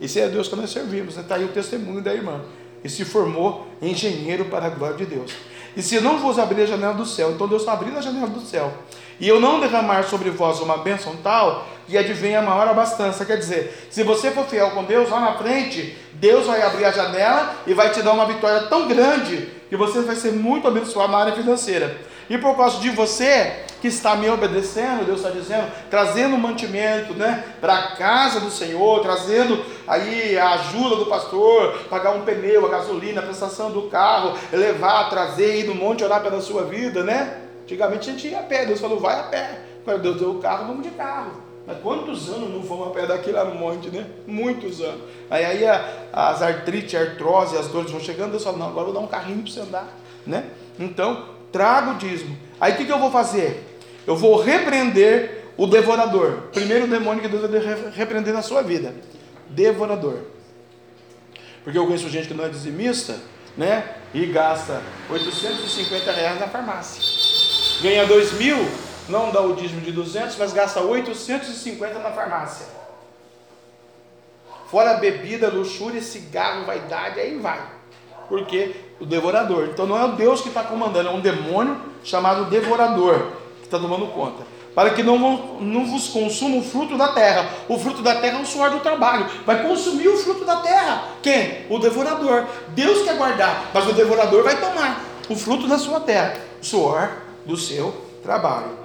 [0.00, 1.16] Esse é Deus que nós servimos.
[1.16, 1.42] Está né?
[1.42, 2.40] aí o testemunho da irmã.
[2.88, 5.30] E se formou engenheiro para a glória de Deus.
[5.76, 8.28] E se não vos abrir a janela do céu, então Deus está abrindo a janela
[8.28, 8.72] do céu,
[9.20, 13.26] e eu não derramar sobre vós uma bênção tal, que advenha a maior abastança.
[13.26, 16.90] Quer dizer, se você for fiel com Deus, lá na frente, Deus vai abrir a
[16.90, 21.12] janela e vai te dar uma vitória tão grande que você vai ser muito abençoado
[21.12, 21.94] na área financeira.
[22.30, 27.44] E por causa de você, que está me obedecendo, Deus está dizendo, trazendo mantimento, né,
[27.60, 32.68] para a casa do Senhor, trazendo aí a ajuda do pastor, pagar um pneu, a
[32.68, 37.42] gasolina, a prestação do carro, levar, trazer, ir no monte orar pela sua vida, né?
[37.62, 39.60] Antigamente a gente ia a pé, Deus falou, vai a pé.
[39.84, 41.48] Quando Deus deu o carro, vamos de carro.
[41.66, 44.06] Mas quantos anos não vamos a pé daqui lá no monte, né?
[44.26, 45.02] Muitos anos.
[45.30, 48.88] Aí, aí a, as artrite, a artrose, as dores vão chegando, Deus fala, não, agora
[48.88, 49.88] eu vou dar um carrinho para você andar,
[50.26, 50.46] né?
[50.78, 52.47] Então, traga o dízimo.
[52.60, 53.80] Aí o que, que eu vou fazer?
[54.06, 56.48] Eu vou repreender o devorador.
[56.52, 58.94] Primeiro demônio que Deus vai repreender na sua vida.
[59.50, 60.20] Devorador.
[61.64, 63.20] Porque eu conheço gente que não é dizimista,
[63.56, 63.96] né?
[64.14, 64.80] E gasta
[65.10, 67.02] 850 reais na farmácia.
[67.82, 68.56] Ganha 2 mil,
[69.08, 72.66] não dá o dízimo de 200, mas gasta 850 na farmácia.
[74.70, 77.60] Fora bebida, luxúria, cigarro, vaidade, aí vai.
[78.28, 79.68] Porque o devorador.
[79.72, 83.32] Então não é o Deus que está comandando, é um demônio chamado devorador
[83.68, 84.44] está tomando conta.
[84.74, 85.18] Para que não,
[85.60, 87.48] não vos consuma o fruto da terra.
[87.68, 89.26] O fruto da terra é o suor do trabalho.
[89.44, 91.04] Vai consumir o fruto da terra.
[91.22, 91.66] Quem?
[91.68, 92.46] O devorador.
[92.68, 97.10] Deus quer guardar, mas o devorador vai tomar o fruto da sua terra, o suor
[97.44, 98.78] do seu trabalho.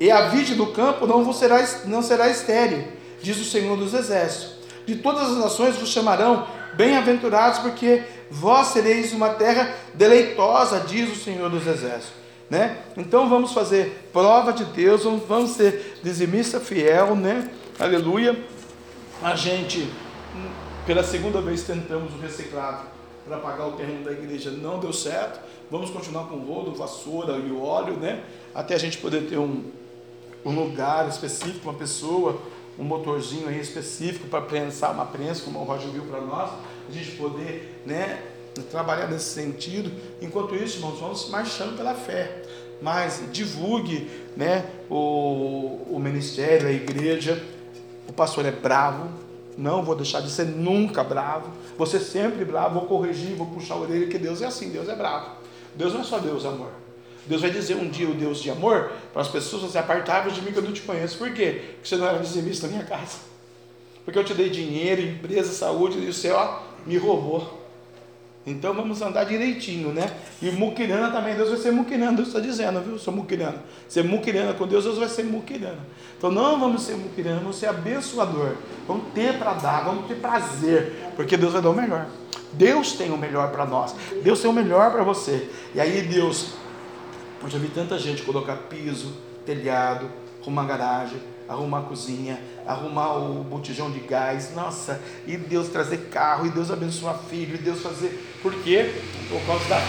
[0.00, 2.84] E a vide do campo não, vos será, não será estéril,
[3.22, 4.54] diz o Senhor dos Exércitos.
[4.84, 8.02] De todas as nações vos chamarão bem-aventurados, porque
[8.32, 12.22] vós sereis uma terra deleitosa, diz o Senhor dos Exércitos.
[12.48, 12.78] Né?
[12.96, 17.50] Então vamos fazer prova de Deus, vamos ser dizimista fiel, né?
[17.78, 18.38] Aleluia.
[19.22, 19.90] A gente,
[20.86, 22.86] pela segunda vez, tentamos o reciclado
[23.26, 25.40] para pagar o terreno da igreja, não deu certo.
[25.70, 28.22] Vamos continuar com o rodo, vassoura e o óleo, né?
[28.54, 29.64] Até a gente poder ter um,
[30.44, 32.38] um lugar específico, uma pessoa,
[32.78, 36.50] um motorzinho aí específico para prensar uma prensa, como o Roger viu para nós,
[36.92, 38.22] gente poder, né,
[38.70, 39.90] trabalhar nesse sentido.
[40.20, 42.42] Enquanto isso, irmãos, vamos marchando pela fé.
[42.80, 47.42] Mas divulgue, né, o, o ministério, a igreja.
[48.08, 49.08] O pastor é bravo,
[49.56, 51.50] não vou deixar de ser nunca bravo.
[51.86, 54.94] Ser sempre bravo, vou corrigir, vou puxar a orelha, que Deus é assim, Deus é
[54.94, 55.32] bravo.
[55.74, 56.70] Deus não é só Deus amor.
[57.26, 60.42] Deus vai dizer um dia o Deus de amor para as pessoas, você apartáveis de
[60.42, 61.18] mim que eu não te conheço.
[61.18, 61.60] Por quê?
[61.74, 63.18] Porque você não era dizimista na minha casa.
[64.04, 66.38] Porque eu te dei dinheiro, empresa, saúde, e o céu
[66.86, 67.62] me roubou.
[68.44, 70.10] Então vamos andar direitinho, né?
[70.40, 72.98] E muquirana também, Deus vai ser muquirana, Deus está dizendo, viu?
[72.98, 73.62] Sou muquirana.
[73.88, 75.78] Ser muquirana com Deus, Deus vai ser muquirana.
[76.18, 78.56] Então não vamos ser muquirana, vamos ser abençoador.
[78.88, 82.06] Vamos ter para dar, vamos ter prazer, porque Deus vai dar o melhor.
[82.52, 83.94] Deus tem o melhor para nós.
[84.24, 85.48] Deus tem o melhor para você.
[85.72, 86.54] E aí Deus,
[87.42, 89.12] eu já vi tanta gente colocar piso,
[89.46, 90.10] telhado,
[90.44, 96.46] uma garagem, arrumar a cozinha, arrumar o botijão de gás, nossa, e Deus trazer carro,
[96.46, 98.38] e Deus abençoar filho, e Deus fazer.
[98.42, 98.92] Por quê?
[99.28, 99.80] Por causa da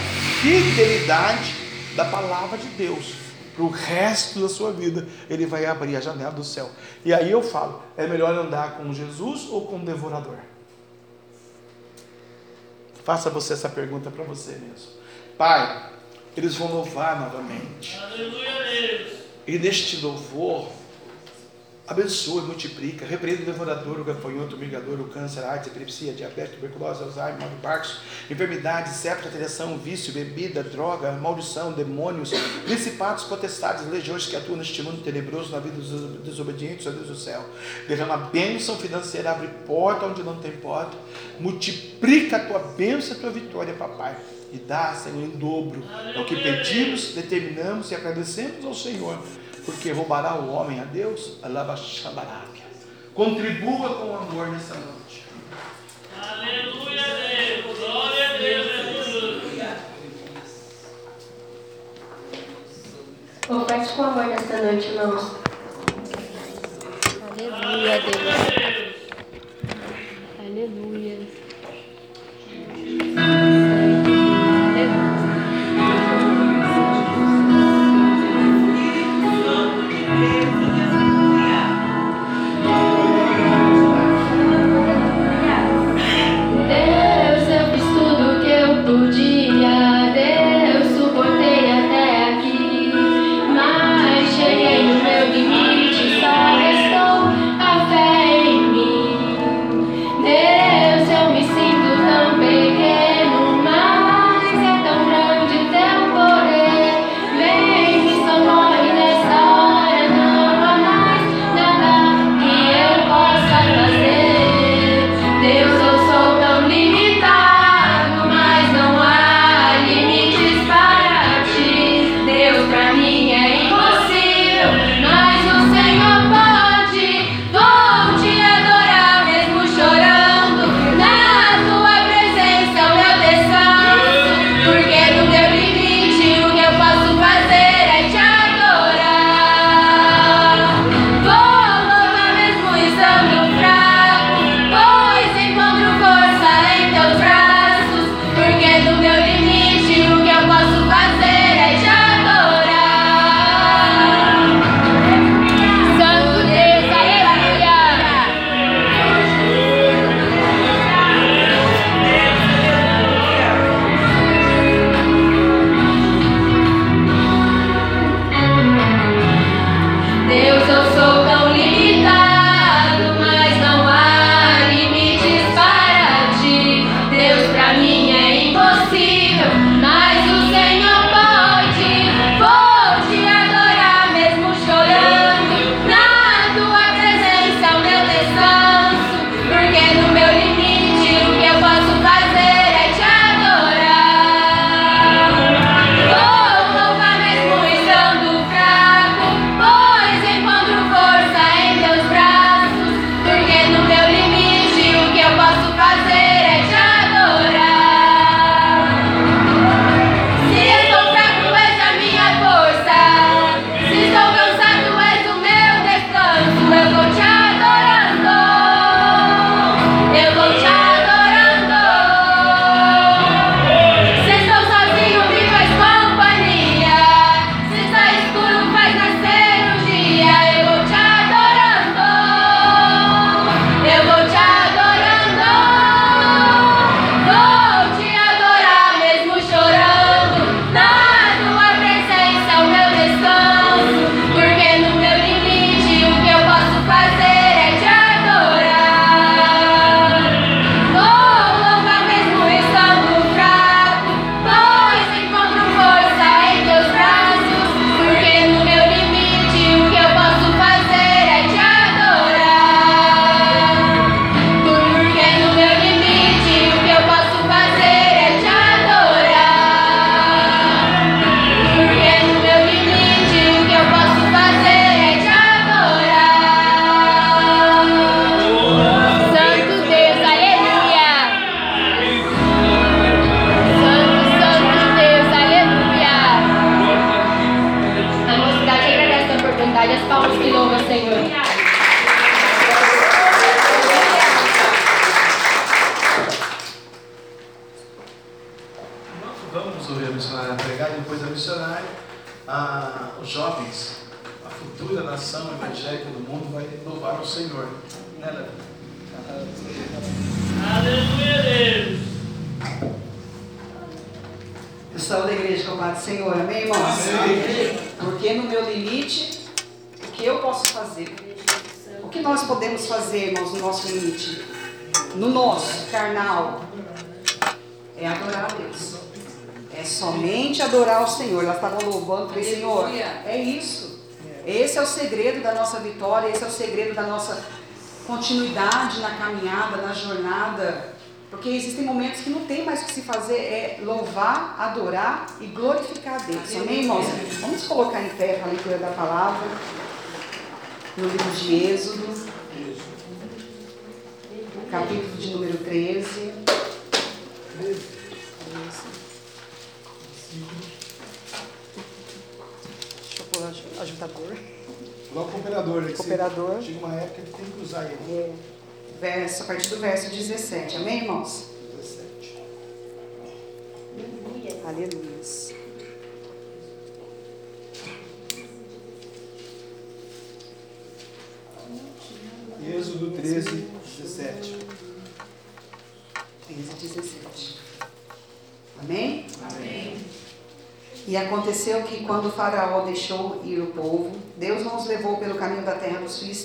[0.42, 1.54] fidelidade
[1.96, 3.14] da palavra de Deus.
[3.54, 6.68] Para o resto da sua vida, Ele vai abrir a janela do céu.
[7.04, 10.38] E aí eu falo: é melhor andar com Jesus ou com o devorador?
[13.04, 14.92] Faça você essa pergunta para você mesmo.
[15.36, 15.90] Pai,
[16.36, 17.98] eles vão louvar novamente.
[17.98, 19.06] Aleluia,
[19.46, 20.68] E neste louvor,
[21.86, 25.70] Abençoa e multiplica, repreenda o devorador, o gafanhoto, o migador, o câncer, a AIDS, a
[25.70, 27.98] epilepsia, diabetes, tuberculose, Alzheimer, mal Parkinson,
[28.30, 32.30] enfermidades, septa, alteração, vício, bebida, droga, maldição, demônios,
[32.64, 37.16] principados, potestades, legiões que atuam neste mundo tenebroso na vida dos desobedientes, ó Deus do
[37.16, 37.44] céu.
[37.86, 40.96] Derrama bênção financeira, abre porta onde não tem porta,
[41.38, 44.16] multiplica a tua bênção e a tua vitória, papai
[44.50, 45.84] e dá, Senhor, em dobro.
[46.14, 49.18] É o que pedimos, determinamos e agradecemos ao Senhor
[49.64, 51.38] porque roubará o homem a Deus?
[53.14, 55.24] Contribua com o amor nessa noite.
[56.20, 57.78] Aleluia, Deus.
[57.78, 58.66] Glória a Deus.
[59.08, 59.76] Aleluia.
[63.46, 65.36] Confete com amor nessa noite, irmãos.
[67.38, 68.16] Aleluia, Deus.
[70.38, 71.18] Aleluia.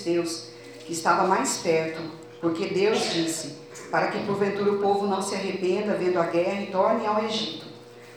[0.00, 0.50] Filisteus,
[0.86, 2.00] que estava mais perto,
[2.40, 3.54] porque Deus disse,
[3.90, 7.66] para que porventura o povo não se arrependa vendo a guerra e torne ao Egito.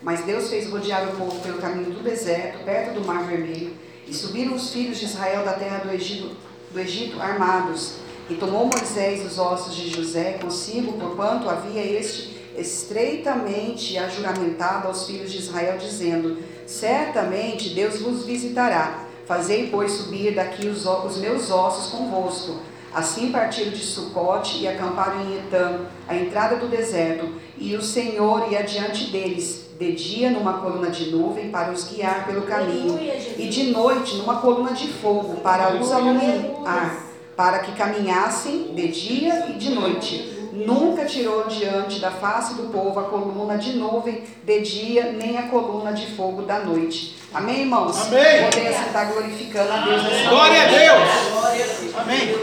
[0.02, 3.74] Mas Deus fez rodear o povo pelo caminho do deserto, perto do mar vermelho,
[4.08, 6.36] e subiram os filhos de Israel da terra do Egito,
[6.72, 7.96] do Egito armados.
[8.30, 15.32] E tomou Moisés os ossos de José consigo, porquanto havia este estreitamente ajuramentado aos filhos
[15.32, 19.08] de Israel, dizendo: Certamente Deus vos visitará.
[19.26, 22.58] Fazei, pois, subir daqui os, os meus ossos convosco.
[22.94, 28.52] Assim partiram de Sucote e acamparam em Etã, a entrada do deserto, e o Senhor
[28.52, 33.00] ia diante deles, de dia numa coluna de nuvem para os guiar pelo caminho,
[33.38, 39.48] e de noite numa coluna de fogo para os alumiar, para que caminhassem de dia
[39.50, 40.33] e de noite.
[40.56, 45.44] Nunca tirou diante da face do povo a coluna de nuvem de dia, nem a
[45.50, 47.18] coluna de fogo da noite.
[47.34, 48.00] Amém, irmãos?
[48.08, 48.44] Amém.
[48.52, 50.66] Podemos estar glorificando a Deus nessa Glória a.
[50.68, 51.98] Deus!
[51.98, 52.36] Amém.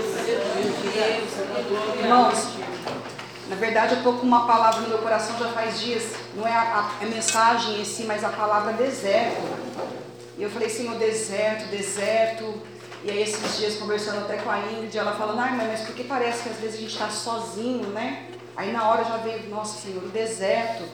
[2.03, 2.49] Irmãos,
[3.49, 6.05] na verdade eu estou com uma palavra no meu coração já faz dias.
[6.35, 9.41] Não é a, a- a mensagem em si, mas a palavra deserto.
[10.37, 12.55] E eu falei, Senhor, deserto, deserto.
[13.03, 16.05] E aí esses dias conversando até com a Ingrid, ela falando, ai mãe, mas porque
[16.05, 18.28] parece que às vezes a gente está sozinho, né?
[18.55, 20.84] Aí na hora já veio, nossa Senhor, o deserto.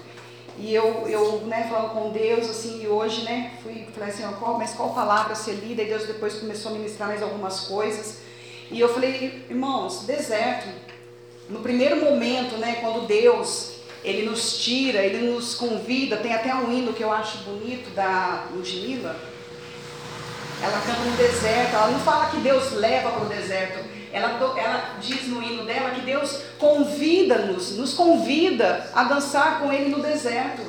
[0.59, 4.57] E eu, eu né, falando com Deus, assim, e hoje, né, fui, falei assim, qual,
[4.57, 5.83] mas qual palavra ser lida?
[5.83, 8.21] E Deus depois começou a ministrar mais algumas coisas.
[8.71, 10.69] E eu falei, irmãos, deserto.
[11.51, 16.73] No primeiro momento, né, quando Deus, Ele nos tira, Ele nos convida, tem até um
[16.73, 19.15] hino que eu acho bonito da Ludmilla.
[20.63, 23.85] Ela canta no deserto, ela não fala que Deus leva para o deserto.
[24.13, 29.91] Ela, ela diz no hino dela que Deus convida-nos, nos convida a dançar com Ele
[29.91, 30.63] no deserto.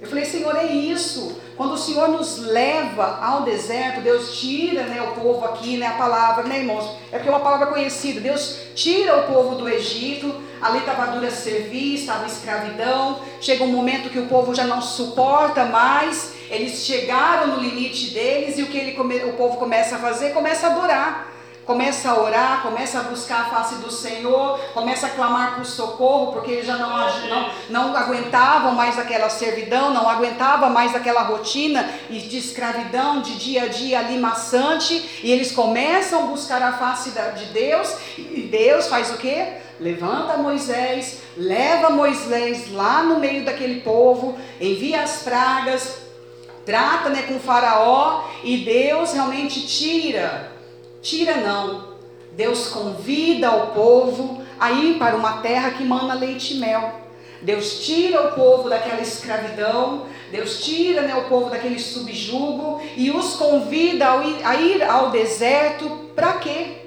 [0.00, 1.40] Eu falei, Senhor, é isso.
[1.56, 5.92] Quando o Senhor nos leva ao deserto, Deus tira né, o povo aqui, né, a
[5.92, 6.90] palavra, né, irmãos?
[7.12, 8.20] É porque é uma palavra conhecida.
[8.20, 13.20] Deus tira o povo do Egito, ali estava dura servir, estava escravidão.
[13.40, 16.34] Chega um momento que o povo já não suporta mais.
[16.52, 20.32] Eles chegaram no limite deles e o que ele o povo começa a fazer?
[20.32, 21.28] Começa a adorar.
[21.64, 26.32] Começa a orar, começa a buscar a face do Senhor, começa a clamar por socorro,
[26.32, 31.22] porque eles já não, aju- não, não aguentavam mais aquela servidão, não aguentava mais aquela
[31.22, 36.72] rotina de escravidão, de dia a dia ali maçante, e eles começam a buscar a
[36.72, 39.46] face da- de Deus, e Deus faz o quê?
[39.78, 46.01] Levanta Moisés, leva Moisés lá no meio daquele povo, envia as pragas,
[46.64, 50.52] trata né, com faraó, e Deus realmente tira
[51.02, 51.88] Tira não.
[52.30, 57.00] Deus convida o povo a ir para uma terra que mana leite e mel.
[57.42, 63.34] Deus tira o povo daquela escravidão, Deus tira né, o povo daquele subjugo e os
[63.34, 64.12] convida
[64.44, 66.78] a ir, ao deserto para quê?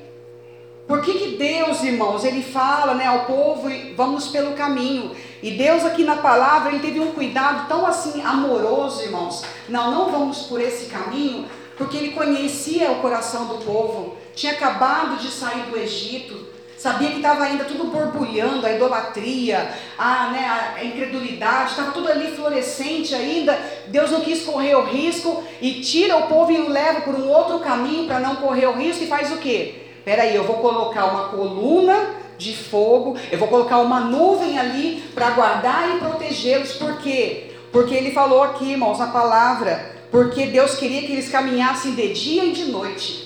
[0.88, 5.12] Por que, que Deus, irmãos, ele fala né, ao povo, vamos pelo caminho.
[5.44, 9.44] E Deus aqui na palavra, ele teve um cuidado tão assim amoroso, irmãos.
[9.68, 11.46] Não, não vamos por esse caminho,
[11.78, 14.18] porque ele conhecia o coração do povo.
[14.34, 16.56] Tinha acabado de sair do Egito.
[16.78, 22.36] Sabia que estava ainda tudo borbulhando, a idolatria, a, né, a incredulidade, estava tudo ali
[22.36, 23.58] florescente ainda.
[23.88, 27.30] Deus não quis correr o risco e tira o povo e o leva por um
[27.30, 29.76] outro caminho para não correr o risco e faz o quê?
[30.04, 35.32] Peraí, eu vou colocar uma coluna de fogo, eu vou colocar uma nuvem ali para
[35.32, 36.74] guardar e protegê-los.
[36.74, 37.52] Por quê?
[37.72, 42.46] Porque ele falou aqui, irmãos, na palavra, porque Deus queria que eles caminhassem de dia
[42.46, 43.26] e de noite.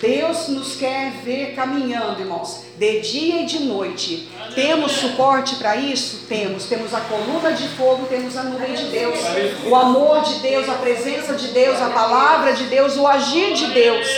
[0.00, 4.30] Deus nos quer ver caminhando, irmãos, de dia e de noite.
[4.54, 6.24] Temos suporte para isso?
[6.26, 6.64] Temos.
[6.64, 9.18] Temos a coluna de fogo, temos a nuvem de Deus,
[9.66, 13.66] o amor de Deus, a presença de Deus, a palavra de Deus, o agir de
[13.66, 14.08] Deus.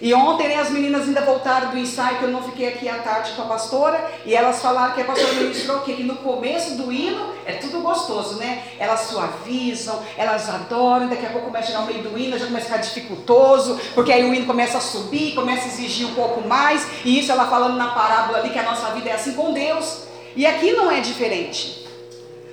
[0.00, 2.98] E ontem né, as meninas ainda voltaram do ensaio, que eu não fiquei aqui à
[2.98, 5.94] tarde com a pastora, e elas falaram que a pastora ministrou o quê?
[5.94, 8.62] Que no começo do hino é tudo gostoso, né?
[8.78, 12.46] Elas suavizam, elas adoram, daqui a pouco começa a chegar o meio do hino, já
[12.46, 16.14] começa a ficar dificultoso, porque aí o hino começa a subir, começa a exigir um
[16.14, 19.32] pouco mais, e isso ela falando na parábola ali que a nossa vida é assim
[19.32, 20.04] com Deus.
[20.36, 21.88] E aqui não é diferente.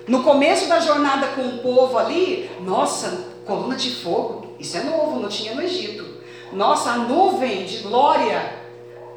[0.08, 5.20] No começo da jornada com o povo ali, nossa, coluna de fogo, isso é novo,
[5.20, 6.15] não tinha no Egito.
[6.52, 8.54] Nossa, a nuvem de glória.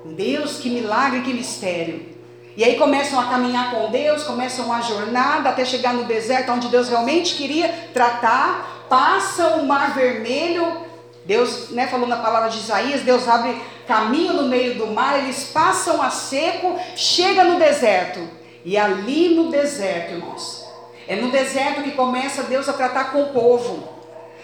[0.04, 2.16] Deus, que milagre, que mistério.
[2.56, 6.68] E aí começam a caminhar com Deus, começam uma jornada até chegar no deserto, onde
[6.68, 8.86] Deus realmente queria tratar.
[8.88, 10.88] Passam o mar vermelho.
[11.24, 15.44] Deus, né, falou na palavra de Isaías, Deus abre caminho no meio do mar, eles
[15.44, 18.20] passam a seco, chega no deserto.
[18.64, 20.66] E ali no deserto, irmãos,
[21.06, 23.97] é no deserto que começa Deus a tratar com o povo.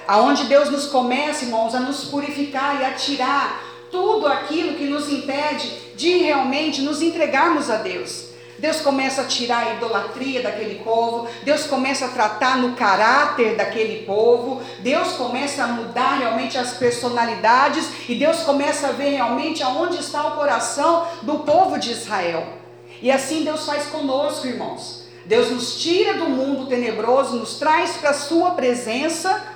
[0.06, 5.08] Aonde Deus nos começa, irmãos, a nos purificar e a tirar tudo aquilo que nos
[5.08, 8.34] impede de realmente nos entregarmos a Deus.
[8.58, 14.04] Deus começa a tirar a idolatria daquele povo, Deus começa a tratar no caráter daquele
[14.04, 19.98] povo, Deus começa a mudar realmente as personalidades e Deus começa a ver realmente aonde
[19.98, 22.46] está o coração do povo de Israel.
[23.02, 25.04] E assim Deus faz conosco, irmãos.
[25.26, 29.53] Deus nos tira do mundo tenebroso, nos traz para a sua presença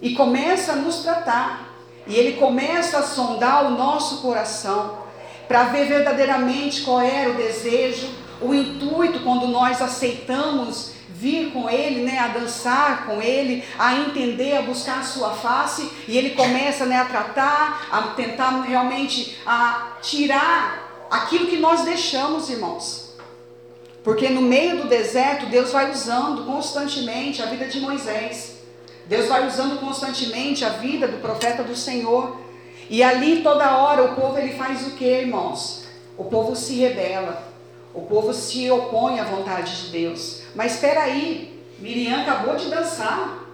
[0.00, 1.68] e começa a nos tratar.
[2.06, 4.98] E ele começa a sondar o nosso coração
[5.46, 8.08] para ver verdadeiramente qual era o desejo,
[8.40, 14.56] o intuito quando nós aceitamos vir com ele, né, a dançar com ele, a entender,
[14.56, 19.96] a buscar a sua face, e ele começa, né, a tratar, a tentar realmente a
[20.00, 23.16] tirar aquilo que nós deixamos, irmãos.
[24.04, 28.57] Porque no meio do deserto, Deus vai usando constantemente a vida de Moisés.
[29.08, 32.38] Deus vai usando constantemente a vida do profeta do Senhor.
[32.90, 35.86] E ali toda hora o povo ele faz o que, irmãos?
[36.16, 37.42] O povo se rebela.
[37.94, 40.42] O povo se opõe à vontade de Deus.
[40.54, 43.46] Mas espera aí, Miriam acabou de dançar.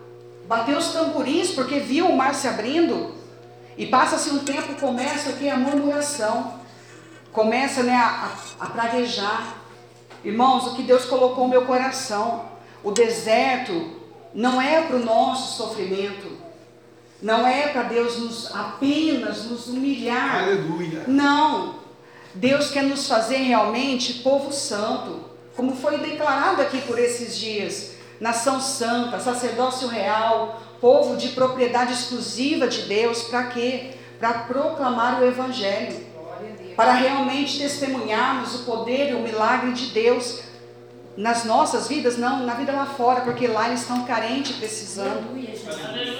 [0.48, 3.14] Bateu os tamborins porque viu o mar se abrindo.
[3.78, 6.54] E passa-se um tempo, começa aqui a murmuração.
[7.32, 9.56] Começa né, a, a, a praguejar.
[10.24, 12.44] Irmãos, o que Deus colocou no meu coração.
[12.82, 14.02] O deserto
[14.34, 16.36] não é para o nosso sofrimento,
[17.22, 20.42] não é para Deus nos apenas nos humilhar.
[20.42, 21.04] Aleluia.
[21.06, 21.76] Não.
[22.34, 25.20] Deus quer nos fazer realmente povo santo,
[25.54, 27.94] como foi declarado aqui por esses dias.
[28.20, 33.92] Nação santa, sacerdócio real, povo de propriedade exclusiva de Deus, para quê?
[34.18, 36.12] Para proclamar o evangelho.
[36.74, 40.42] Para realmente testemunharmos o poder e o milagre de Deus
[41.16, 45.36] nas nossas vidas, não, na vida lá fora, porque lá eles estão carentes, precisando.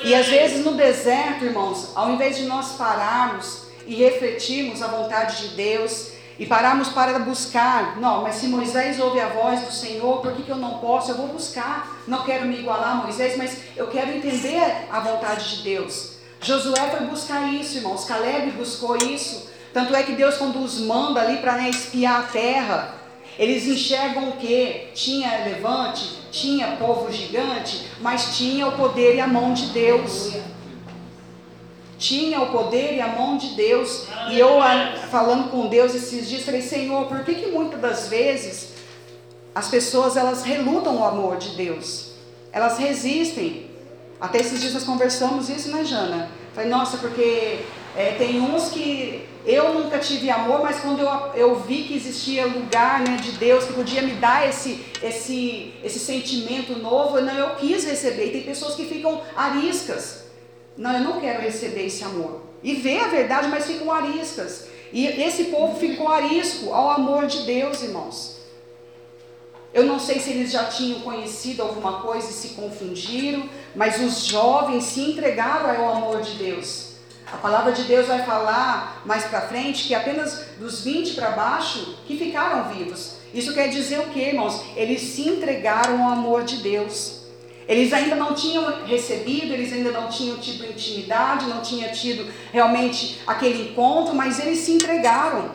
[0.05, 5.49] E às vezes no deserto, irmãos, ao invés de nós pararmos e refletirmos a vontade
[5.49, 10.21] de Deus e pararmos para buscar, não, mas se Moisés ouve a voz do Senhor,
[10.21, 11.11] por que, que eu não posso?
[11.11, 12.03] Eu vou buscar.
[12.07, 16.15] Não quero me igualar a Moisés, mas eu quero entender a vontade de Deus.
[16.41, 18.05] Josué foi buscar isso, irmãos.
[18.05, 19.49] Caleb buscou isso.
[19.73, 23.04] Tanto é que Deus, quando os manda ali para né, espiar a terra,
[23.39, 24.89] eles enxergam que?
[24.95, 30.33] Tinha levante, tinha povo gigante, mas tinha o poder e a mão de Deus.
[31.99, 34.07] Tinha o poder e a mão de Deus.
[34.31, 34.61] E eu,
[35.11, 38.75] falando com Deus esses dias, falei: Senhor, por que, que muitas das vezes
[39.55, 42.13] as pessoas elas relutam o amor de Deus?
[42.53, 43.71] Elas resistem.
[44.21, 46.31] Até esses dias nós conversamos isso, né, Jana?
[46.55, 47.61] Falei, nossa, porque
[47.97, 52.47] é, tem uns que eu nunca tive amor, mas quando eu, eu vi que existia
[52.47, 57.55] lugar né, de Deus que podia me dar esse, esse, esse sentimento novo, não, eu
[57.57, 58.29] quis receber.
[58.29, 60.25] E tem pessoas que ficam ariscas.
[60.77, 62.43] Não, eu não quero receber esse amor.
[62.63, 64.69] E vê a verdade, mas ficam ariscas.
[64.91, 68.39] E esse povo ficou arisco ao amor de Deus, irmãos.
[69.75, 74.25] Eu não sei se eles já tinham conhecido alguma coisa e se confundiram, mas os
[74.25, 76.84] jovens se entregaram ao amor de Deus
[77.35, 81.97] A palavra de Deus vai falar mais para frente que apenas dos 20 para baixo
[82.07, 83.17] que ficaram vivos.
[83.35, 84.63] Isso quer dizer o que, irmãos?
[84.77, 87.25] Eles se entregaram ao amor de Deus.
[87.67, 93.21] Eles ainda não tinham recebido, eles ainda não tinham tido intimidade, não tinham tido realmente
[93.27, 95.51] aquele encontro, mas eles se entregaram.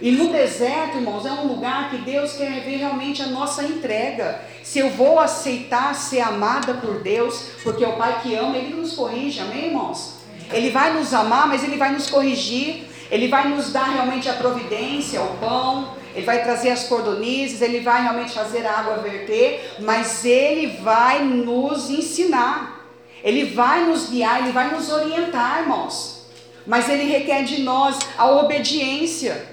[0.00, 4.40] E no deserto, irmãos, é um lugar que Deus quer ver realmente a nossa entrega.
[4.64, 8.74] Se eu vou aceitar ser amada por Deus, porque é o Pai que ama, Ele
[8.74, 10.21] nos corrige, amém, irmãos?
[10.50, 14.34] Ele vai nos amar, mas Ele vai nos corrigir, Ele vai nos dar realmente a
[14.34, 19.76] providência, o pão, Ele vai trazer as cordonizes, Ele vai realmente fazer a água verter,
[19.80, 22.86] mas Ele vai nos ensinar,
[23.22, 26.26] Ele vai nos guiar, Ele vai nos orientar, irmãos.
[26.66, 29.52] Mas Ele requer de nós a obediência.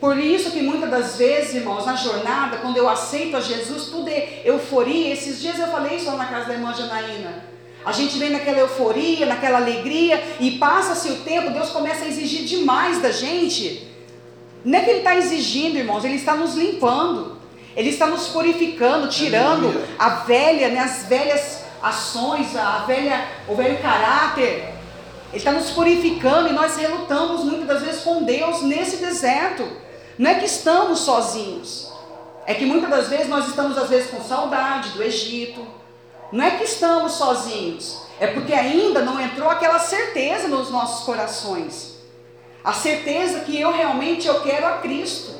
[0.00, 4.08] Por isso que muitas das vezes, irmãos, na jornada, quando eu aceito a Jesus, tudo
[4.08, 5.12] é euforia.
[5.12, 7.57] Esses dias eu falei isso lá na casa da irmã Janaína.
[7.88, 12.44] A gente vem naquela euforia, naquela alegria, e passa-se o tempo, Deus começa a exigir
[12.44, 13.88] demais da gente.
[14.62, 17.38] Não é que Ele está exigindo, irmãos, Ele está nos limpando,
[17.74, 23.78] Ele está nos purificando, tirando a velha, né, as velhas ações, a velha, o velho
[23.80, 24.74] caráter.
[25.30, 29.66] Ele está nos purificando e nós relutamos muitas das vezes com Deus nesse deserto.
[30.18, 31.90] Não é que estamos sozinhos.
[32.44, 35.77] É que muitas das vezes nós estamos às vezes com saudade do Egito.
[36.30, 38.02] Não é que estamos sozinhos.
[38.20, 41.98] É porque ainda não entrou aquela certeza nos nossos corações.
[42.62, 45.32] A certeza que eu realmente eu quero a Cristo.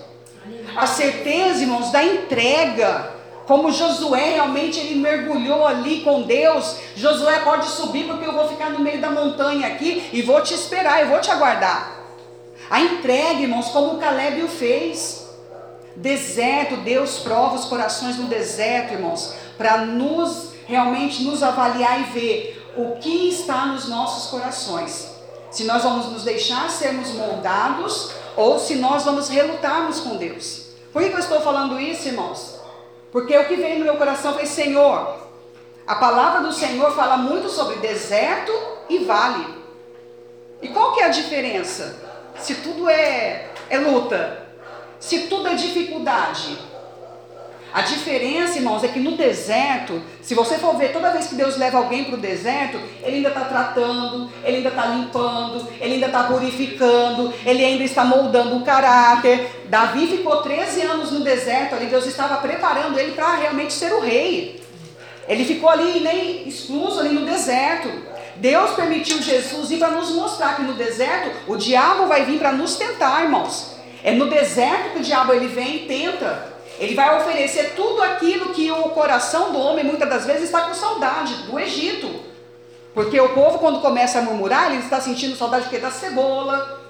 [0.77, 3.13] A certeza, irmãos, da entrega.
[3.47, 6.77] Como Josué realmente ele mergulhou ali com Deus.
[6.95, 10.55] Josué pode subir porque eu vou ficar no meio da montanha aqui e vou te
[10.55, 11.99] esperar, eu vou te aguardar.
[12.71, 15.27] A entrega, irmãos, como Caleb o fez.
[15.97, 22.73] Deserto, Deus prova os corações no deserto, irmãos, para nos realmente nos avaliar e ver
[22.77, 25.11] o que está nos nossos corações.
[25.51, 30.69] Se nós vamos nos deixar sermos moldados ou se nós vamos relutarmos com Deus.
[30.93, 32.61] Por que eu estou falando isso, irmãos?
[33.11, 35.17] Porque o que veio no meu coração foi: Senhor,
[35.85, 38.53] a palavra do Senhor fala muito sobre deserto
[38.89, 39.59] e vale.
[40.63, 42.09] E qual que é a diferença?
[42.41, 44.47] se tudo é, é luta,
[44.99, 46.59] se tudo é dificuldade.
[47.73, 51.59] A diferença, irmãos, é que no deserto, se você for ver, toda vez que Deus
[51.59, 56.07] leva alguém para o deserto, Ele ainda está tratando, Ele ainda está limpando, Ele ainda
[56.07, 59.65] está purificando, Ele ainda está moldando o caráter.
[59.67, 64.01] Davi ficou 13 anos no deserto, ali Deus estava preparando ele para realmente ser o
[64.01, 64.63] rei.
[65.29, 67.91] Ele ficou ali nem excluso ali no deserto.
[68.37, 72.53] Deus permitiu Jesus ir para nos mostrar que no deserto o diabo vai vir para
[72.53, 73.77] nos tentar, irmãos.
[74.03, 76.58] É no deserto que o diabo ele vem e tenta.
[76.79, 80.75] Ele vai oferecer tudo aquilo que o coração do homem muitas das vezes está com
[80.75, 82.09] saudade do Egito.
[82.95, 85.79] Porque o povo quando começa a murmurar, ele está sentindo saudade de quê?
[85.79, 86.81] Da cebola,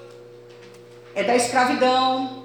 [1.15, 2.39] é da escravidão.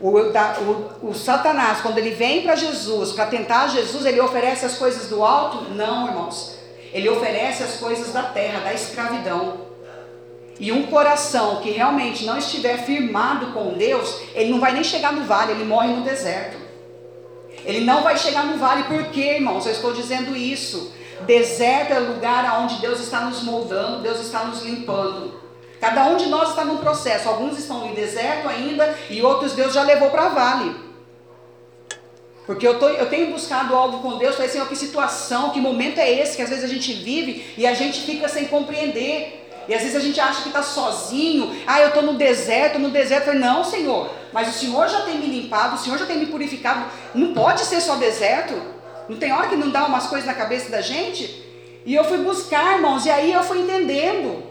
[0.00, 4.64] O, da, o, o Satanás, quando ele vem para Jesus, para tentar Jesus, ele oferece
[4.64, 5.70] as coisas do alto?
[5.74, 6.58] Não, irmãos.
[6.92, 9.68] Ele oferece as coisas da terra, da escravidão.
[10.58, 15.12] E um coração que realmente não estiver firmado com Deus, ele não vai nem chegar
[15.12, 16.59] no vale, ele morre no deserto.
[17.64, 19.66] Ele não vai chegar no vale, por quê, irmãos?
[19.66, 20.92] Eu estou dizendo isso.
[21.26, 25.40] Deserto é lugar onde Deus está nos moldando, Deus está nos limpando.
[25.80, 27.28] Cada um de nós está num processo.
[27.28, 30.74] Alguns estão em deserto ainda e outros Deus já levou para vale.
[32.46, 35.98] Porque eu, tô, eu tenho buscado algo com Deus, falei assim, que situação, que momento
[35.98, 39.39] é esse que às vezes a gente vive e a gente fica sem compreender.
[39.70, 42.90] E às vezes a gente acha que está sozinho, ah, eu estou no deserto, no
[42.90, 43.32] deserto.
[43.32, 46.84] Não, Senhor, mas o Senhor já tem me limpado, o Senhor já tem me purificado.
[47.14, 48.60] Não pode ser só deserto.
[49.08, 51.44] Não tem hora que não dá umas coisas na cabeça da gente?
[51.86, 54.42] E eu fui buscar, irmãos, e aí eu fui entendendo.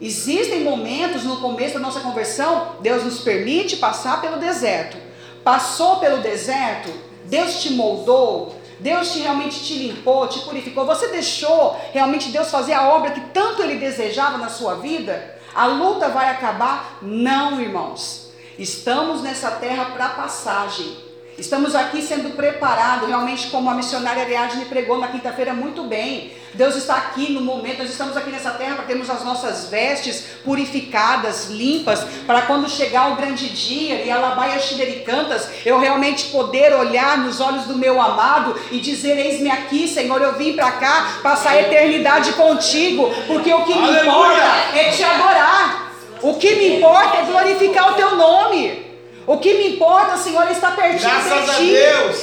[0.00, 4.96] Existem momentos no começo da nossa conversão, Deus nos permite passar pelo deserto
[5.44, 6.92] passou pelo deserto,
[7.24, 10.84] Deus te moldou, Deus te realmente te limpou, te purificou.
[10.84, 15.38] Você deixou realmente Deus fazer a obra que tanto Ele desejava na sua vida?
[15.54, 16.98] A luta vai acabar?
[17.00, 18.32] Não, irmãos.
[18.58, 21.11] Estamos nessa terra para passagem.
[21.38, 26.30] Estamos aqui sendo preparados, realmente, como a missionária Ariadne pregou na quinta-feira muito bem.
[26.52, 30.26] Deus está aqui no momento, nós estamos aqui nessa terra para termos as nossas vestes
[30.44, 34.60] purificadas, limpas, para quando chegar o grande dia e alabaia
[35.06, 40.20] cantas, eu realmente poder olhar nos olhos do meu amado e dizer: Eis-me aqui, Senhor,
[40.20, 44.42] eu vim para cá passar a eternidade contigo, porque o que me importa
[44.74, 48.91] é te adorar, o que me importa é glorificar o teu nome.
[49.26, 51.74] O que me importa, Senhor, é estar pertinho Graças de ti.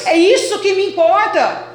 [0.05, 1.67] É isso que me importa.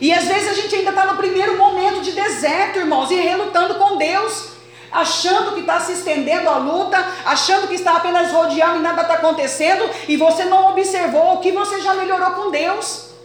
[0.00, 3.76] E às vezes a gente ainda está no primeiro momento de deserto, irmãos, e relutando
[3.76, 4.48] com Deus.
[4.92, 9.14] achando que está se estendendo a luta, achando que está apenas rodeando e nada está
[9.14, 13.15] acontecendo, e você não observou o que você já melhorou com Deus.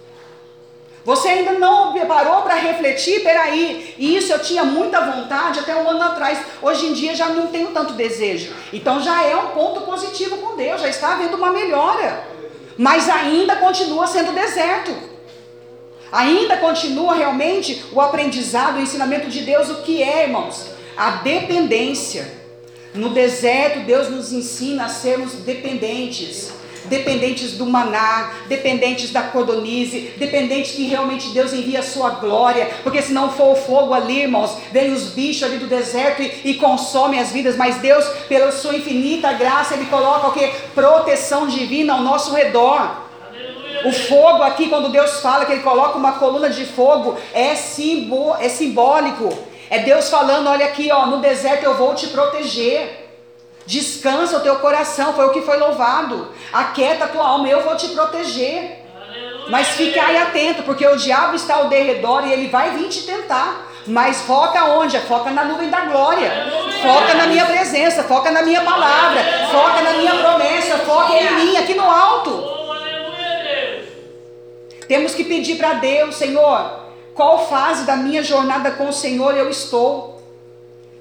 [1.04, 5.90] Você ainda não parou para refletir, peraí, e isso eu tinha muita vontade até um
[5.90, 8.54] ano atrás, hoje em dia já não tenho tanto desejo.
[8.72, 12.24] Então já é um ponto positivo com Deus, já está havendo uma melhora,
[12.78, 14.96] mas ainda continua sendo deserto.
[16.12, 20.68] Ainda continua realmente o aprendizado, o ensinamento de Deus, o que é, irmãos?
[20.96, 22.40] A dependência.
[22.94, 26.52] No deserto, Deus nos ensina a sermos dependentes
[26.86, 33.02] dependentes do maná, dependentes da codonize, dependentes que realmente Deus envia a sua glória, porque
[33.02, 36.54] se não for o fogo ali, irmãos, vem os bichos ali do deserto e, e
[36.56, 40.48] consomem as vidas, mas Deus, pela sua infinita graça, Ele coloca o que?
[40.74, 43.10] Proteção divina ao nosso redor.
[43.84, 48.36] O fogo aqui, quando Deus fala que Ele coloca uma coluna de fogo, é, simbo,
[48.40, 49.30] é simbólico.
[49.70, 53.01] É Deus falando: olha aqui, ó, no deserto eu vou te proteger.
[53.66, 56.30] Descansa o teu coração, foi o que foi louvado.
[56.52, 58.80] Aquieta a tua alma, eu vou te proteger.
[59.50, 63.04] Mas fique aí atento, porque o diabo está ao derredor e ele vai vir te
[63.04, 63.70] tentar.
[63.88, 64.98] Mas foca onde?
[65.00, 66.32] Foca na nuvem da glória.
[66.82, 71.58] Foca na minha presença, foca na minha palavra, foca na minha promessa, foca em mim,
[71.58, 72.62] aqui no alto.
[74.88, 76.80] Temos que pedir para Deus, Senhor,
[77.14, 80.11] qual fase da minha jornada com o Senhor eu estou?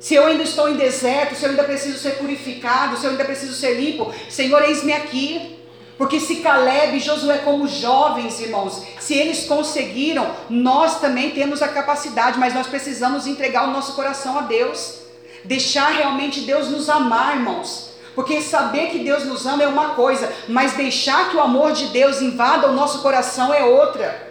[0.01, 3.25] Se eu ainda estou em deserto, se eu ainda preciso ser purificado, se eu ainda
[3.25, 5.59] preciso ser limpo, Senhor, eis-me aqui.
[5.99, 11.69] Porque se Caleb e Josué, como jovens irmãos, se eles conseguiram, nós também temos a
[11.69, 15.01] capacidade, mas nós precisamos entregar o nosso coração a Deus,
[15.45, 17.91] deixar realmente Deus nos amar, irmãos.
[18.15, 21.89] Porque saber que Deus nos ama é uma coisa, mas deixar que o amor de
[21.89, 24.30] Deus invada o nosso coração é outra.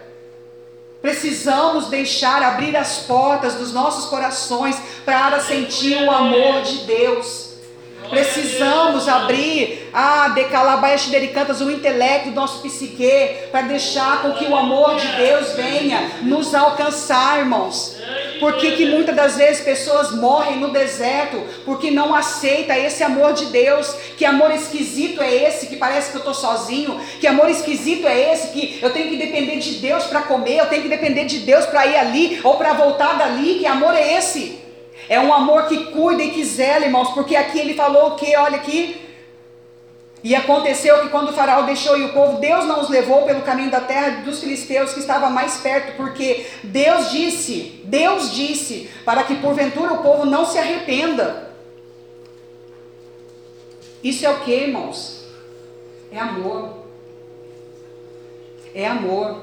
[1.00, 7.49] Precisamos deixar abrir as portas dos nossos corações para sentir o amor de Deus.
[8.10, 14.56] Precisamos abrir a decalabaias cantas o intelecto do nosso psique para deixar com que o
[14.56, 17.96] amor de Deus venha nos alcançar, irmãos.
[18.40, 21.40] Por que, que muitas das vezes pessoas morrem no deserto?
[21.64, 23.94] Porque não aceita esse amor de Deus.
[24.16, 27.00] Que amor esquisito é esse que parece que eu estou sozinho?
[27.20, 30.66] Que amor esquisito é esse que eu tenho que depender de Deus para comer, eu
[30.66, 33.58] tenho que depender de Deus para ir ali ou para voltar dali?
[33.60, 34.59] Que amor é esse?
[35.10, 38.36] É um amor que cuida e que zela, irmãos, porque aqui ele falou o que?
[38.36, 39.10] Olha aqui,
[40.22, 43.42] e aconteceu que quando o faraó deixou e o povo, Deus não os levou pelo
[43.42, 49.24] caminho da terra dos filisteus que estava mais perto, porque Deus disse, Deus disse, para
[49.24, 51.50] que porventura o povo não se arrependa.
[54.04, 55.24] Isso é o que, irmãos?
[56.12, 56.84] É amor.
[58.74, 59.42] É amor.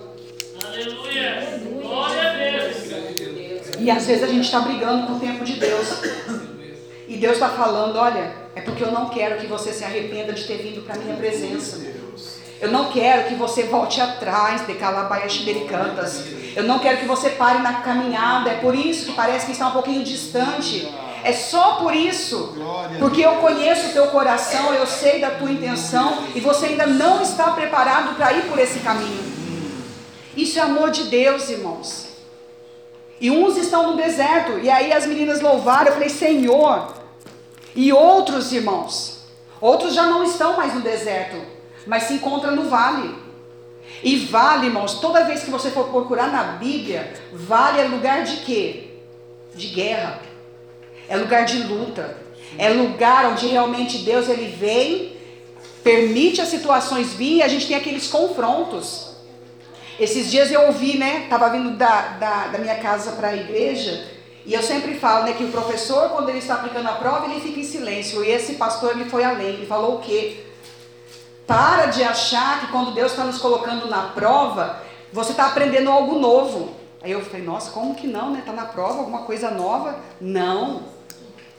[0.64, 1.60] Aleluia.
[1.82, 3.37] Glória a Deus.
[3.80, 5.88] E às vezes a gente está brigando com o tempo de Deus.
[7.08, 10.44] E Deus está falando: olha, é porque eu não quero que você se arrependa de
[10.46, 11.86] ter vindo para a minha presença.
[12.60, 15.38] Eu não quero que você volte atrás de Calabaias
[15.70, 16.24] Cantas.
[16.56, 18.50] Eu não quero que você pare na caminhada.
[18.50, 20.92] É por isso que parece que está um pouquinho distante.
[21.24, 22.56] É só por isso.
[22.98, 27.22] Porque eu conheço o teu coração, eu sei da tua intenção e você ainda não
[27.22, 29.24] está preparado para ir por esse caminho.
[30.36, 32.07] Isso é amor de Deus, irmãos.
[33.20, 36.94] E uns estão no deserto, e aí as meninas louvaram, eu falei, Senhor,
[37.76, 39.26] e outros irmãos,
[39.60, 41.38] outros já não estão mais no deserto,
[41.86, 43.16] mas se encontram no vale.
[44.04, 48.38] E vale, irmãos, toda vez que você for procurar na Bíblia, vale é lugar de
[48.38, 48.90] quê?
[49.56, 50.22] De guerra.
[51.10, 52.18] É lugar de luta.
[52.58, 55.18] É lugar onde realmente Deus ele vem,
[55.84, 59.07] permite as situações vir e a gente tem aqueles confrontos.
[60.00, 61.24] Esses dias eu ouvi, né?
[61.24, 64.18] Estava vindo da, da, da minha casa para a igreja
[64.48, 67.42] e eu sempre falo né, que o professor, quando ele está aplicando a prova, ele
[67.42, 68.24] fica em silêncio.
[68.24, 69.48] E esse pastor ele foi além.
[69.48, 70.46] Ele falou o quê?
[71.46, 76.18] Para de achar que quando Deus está nos colocando na prova, você está aprendendo algo
[76.18, 76.74] novo.
[77.02, 78.40] Aí eu falei, nossa, como que não, né?
[78.40, 80.00] Está na prova, alguma coisa nova?
[80.22, 80.84] Não.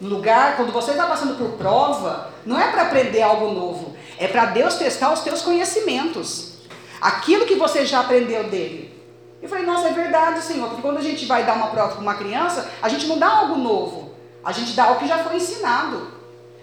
[0.01, 3.94] No lugar, quando você está passando por prova, não é para aprender algo novo.
[4.16, 6.55] É para Deus testar os teus conhecimentos.
[7.00, 8.94] Aquilo que você já aprendeu dele.
[9.40, 12.02] Eu falei, nossa, é verdade, Senhor, porque quando a gente vai dar uma prova para
[12.02, 14.12] uma criança, a gente não dá algo novo,
[14.44, 16.18] a gente dá o que já foi ensinado.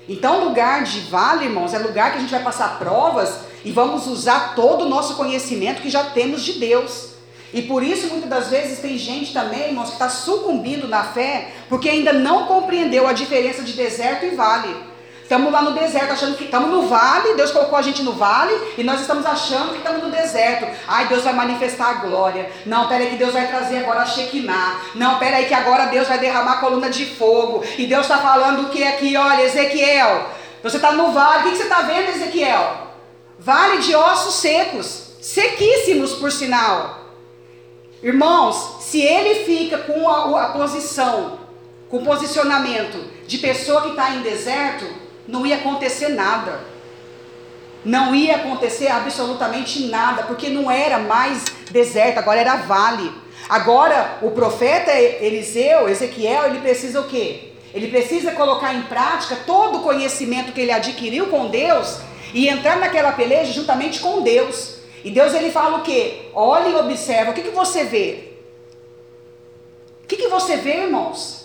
[0.08, 4.08] Então, lugar de vale, irmãos, é lugar que a gente vai passar provas e vamos
[4.08, 7.16] usar todo o nosso conhecimento que já temos de Deus.
[7.54, 11.54] E por isso, muitas das vezes, tem gente também, irmãos, que está sucumbindo na fé,
[11.70, 14.76] porque ainda não compreendeu a diferença de deserto e vale.
[15.26, 18.54] Estamos lá no deserto achando que estamos no vale, Deus colocou a gente no vale
[18.78, 20.68] e nós estamos achando que estamos no deserto.
[20.88, 22.52] Ai, Deus vai manifestar a glória.
[22.64, 24.82] Não, peraí que Deus vai trazer agora a Shekinah.
[24.94, 27.64] Não, peraí que agora Deus vai derramar a coluna de fogo.
[27.76, 30.30] E Deus está falando o que aqui, olha, Ezequiel.
[30.62, 32.78] Você está no vale, o que, que você está vendo, Ezequiel?
[33.40, 37.00] Vale de ossos secos, sequíssimos por sinal.
[38.04, 41.40] Irmãos, se ele fica com a, a posição,
[41.90, 46.60] com o posicionamento de pessoa que está em deserto, não ia acontecer nada.
[47.84, 53.12] Não ia acontecer absolutamente nada, porque não era mais deserto, agora era vale.
[53.48, 57.52] Agora, o profeta Eliseu, Ezequiel, ele precisa o quê?
[57.74, 62.00] Ele precisa colocar em prática todo o conhecimento que ele adquiriu com Deus
[62.34, 64.78] e entrar naquela peleja juntamente com Deus.
[65.04, 66.30] E Deus ele fala o quê?
[66.34, 67.32] Olha e observa.
[67.32, 68.32] O que, que você vê?
[70.04, 71.45] O que, que você vê, irmãos?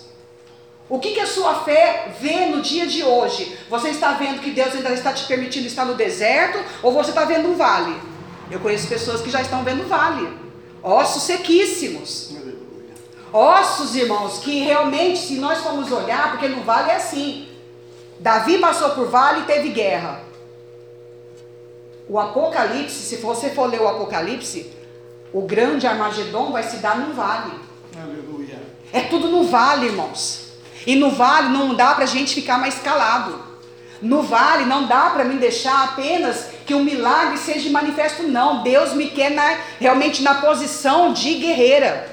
[0.90, 3.56] O que, que a sua fé vê no dia de hoje?
[3.70, 7.24] Você está vendo que Deus ainda está te permitindo estar no deserto ou você está
[7.24, 7.96] vendo um vale?
[8.50, 10.28] Eu conheço pessoas que já estão vendo vale,
[10.82, 12.34] ossos sequíssimos.
[13.32, 17.48] Ossos, irmãos, que realmente, se nós formos olhar, porque no vale é assim.
[18.18, 20.20] Davi passou por vale e teve guerra.
[22.08, 24.72] O Apocalipse, se você for ler o Apocalipse,
[25.32, 27.52] o grande Armagedon vai se dar num vale.
[27.96, 28.60] Aleluia.
[28.92, 30.39] É tudo no vale, irmãos.
[30.86, 33.42] E no vale não dá para a gente ficar mais calado.
[34.00, 38.62] No vale não dá para me deixar apenas que o milagre seja manifesto, não.
[38.62, 42.10] Deus me quer na, realmente na posição de guerreira,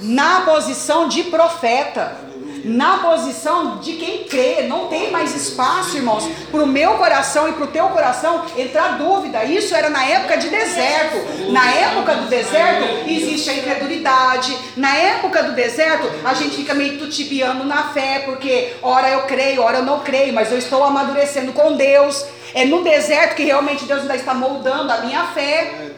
[0.00, 2.27] na posição de profeta
[2.68, 4.62] na posição de quem crê.
[4.62, 8.98] Não tem mais espaço, irmãos, para o meu coração e para o teu coração entrar
[8.98, 9.44] dúvida.
[9.44, 11.50] Isso era na época de deserto.
[11.52, 14.56] Na época do deserto existe a incredulidade.
[14.76, 19.62] Na época do deserto a gente fica meio tutibiando na fé, porque ora eu creio,
[19.62, 22.24] ora eu não creio, mas eu estou amadurecendo com Deus.
[22.54, 25.92] É no deserto que realmente Deus ainda está moldando a minha fé.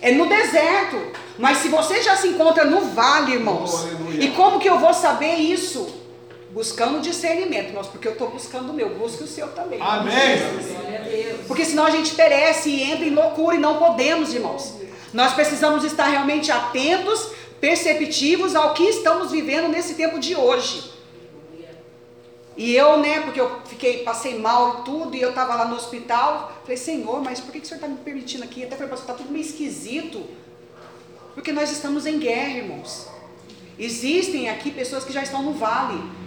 [0.00, 1.00] É no deserto.
[1.38, 4.92] Mas se você já se encontra no vale, irmãos, oh, e como que eu vou
[4.92, 5.97] saber isso?
[6.58, 9.80] Buscando discernimento, irmãos, porque eu estou buscando o meu, busque o seu também.
[9.80, 10.12] Amém.
[11.46, 14.74] Porque senão a gente perece e entra em loucura e não podemos, irmãos.
[15.12, 17.30] Nós precisamos estar realmente atentos,
[17.60, 20.90] perceptivos ao que estamos vivendo nesse tempo de hoje.
[22.56, 25.76] E eu, né, porque eu fiquei, passei mal e tudo, e eu estava lá no
[25.76, 28.64] hospital, falei, Senhor, mas por que, que o Senhor está me permitindo aqui?
[28.64, 30.26] Até falei, está tudo meio esquisito.
[31.34, 33.06] Porque nós estamos em guerra, irmãos.
[33.78, 36.18] Existem aqui pessoas que já estão no vale.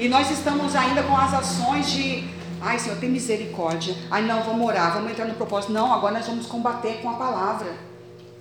[0.00, 2.24] E nós estamos ainda com as ações de,
[2.58, 3.94] ai Senhor, tem misericórdia.
[4.10, 5.74] Ai não, vamos orar, vamos entrar no propósito.
[5.74, 7.70] Não, agora nós vamos combater com a palavra.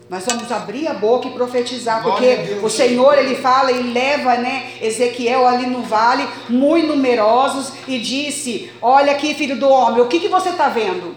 [0.09, 4.71] Nós vamos abrir a boca e profetizar, porque o Senhor ele fala e leva, né,
[4.81, 10.19] Ezequiel ali no vale, muito numerosos, e disse: Olha aqui, filho do homem, o que,
[10.21, 11.15] que você está vendo?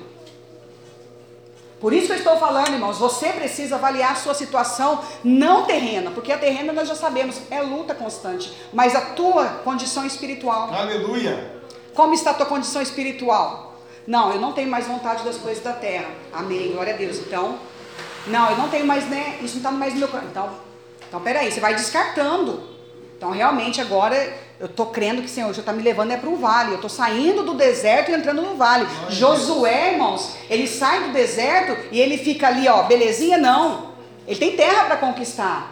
[1.83, 6.13] Por isso que eu estou falando, irmãos, você precisa avaliar a sua situação não terrena,
[6.13, 10.73] porque a terrena nós já sabemos, é luta constante, mas a tua condição espiritual.
[10.73, 11.61] Aleluia.
[11.93, 13.77] Como está a tua condição espiritual?
[14.07, 16.07] Não, eu não tenho mais vontade das coisas da terra.
[16.33, 17.19] Amém, glória a Deus.
[17.19, 17.59] Então,
[18.29, 19.39] não, eu não tenho mais, né?
[19.43, 20.31] Isso não está mais no meu coração.
[20.31, 20.51] Então,
[21.09, 22.72] então, peraí, você vai descartando.
[23.23, 24.17] Então, realmente, agora
[24.59, 26.71] eu estou crendo que o Senhor já está me levando é para um vale.
[26.73, 28.85] Eu estou saindo do deserto e entrando no vale.
[29.11, 33.39] Josué, irmãos, ele sai do deserto e ele fica ali, ó, belezinha?
[33.39, 33.93] Não.
[34.27, 35.71] Ele tem terra para conquistar.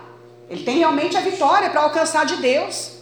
[0.48, 2.98] Ele tem realmente a vitória para alcançar de Deus.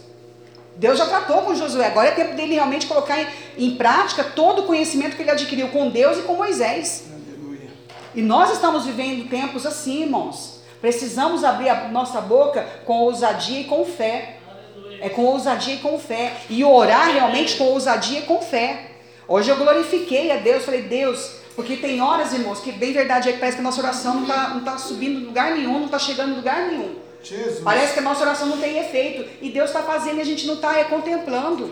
[0.77, 1.85] Deus já tratou com Josué.
[1.85, 5.67] Agora é tempo dele realmente colocar em, em prática todo o conhecimento que ele adquiriu
[5.67, 7.03] com Deus e com Moisés.
[7.13, 7.69] Aleluia.
[8.15, 10.63] E nós estamos vivendo tempos assim, irmãos.
[10.81, 14.38] Precisamos abrir a nossa boca com ousadia e com fé.
[15.01, 16.33] É com ousadia e com fé.
[16.49, 18.91] E orar realmente com ousadia e com fé.
[19.27, 23.33] Hoje eu glorifiquei a Deus, falei, Deus, porque tem horas, irmãos, que bem verdade é
[23.33, 25.85] que parece que a nossa oração não está não tá subindo em lugar nenhum, não
[25.85, 26.95] está chegando em lugar nenhum.
[27.21, 27.59] Jesus.
[27.59, 29.29] Parece que a nossa oração não tem efeito.
[29.41, 31.71] E Deus está fazendo e a gente não está é, contemplando.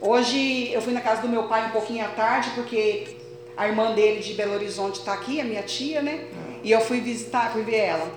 [0.00, 3.16] Hoje eu fui na casa do meu pai um pouquinho à tarde, porque
[3.56, 6.12] a irmã dele de Belo Horizonte está aqui, a minha tia, né?
[6.12, 6.58] É.
[6.62, 8.08] E eu fui visitar, fui ver ela.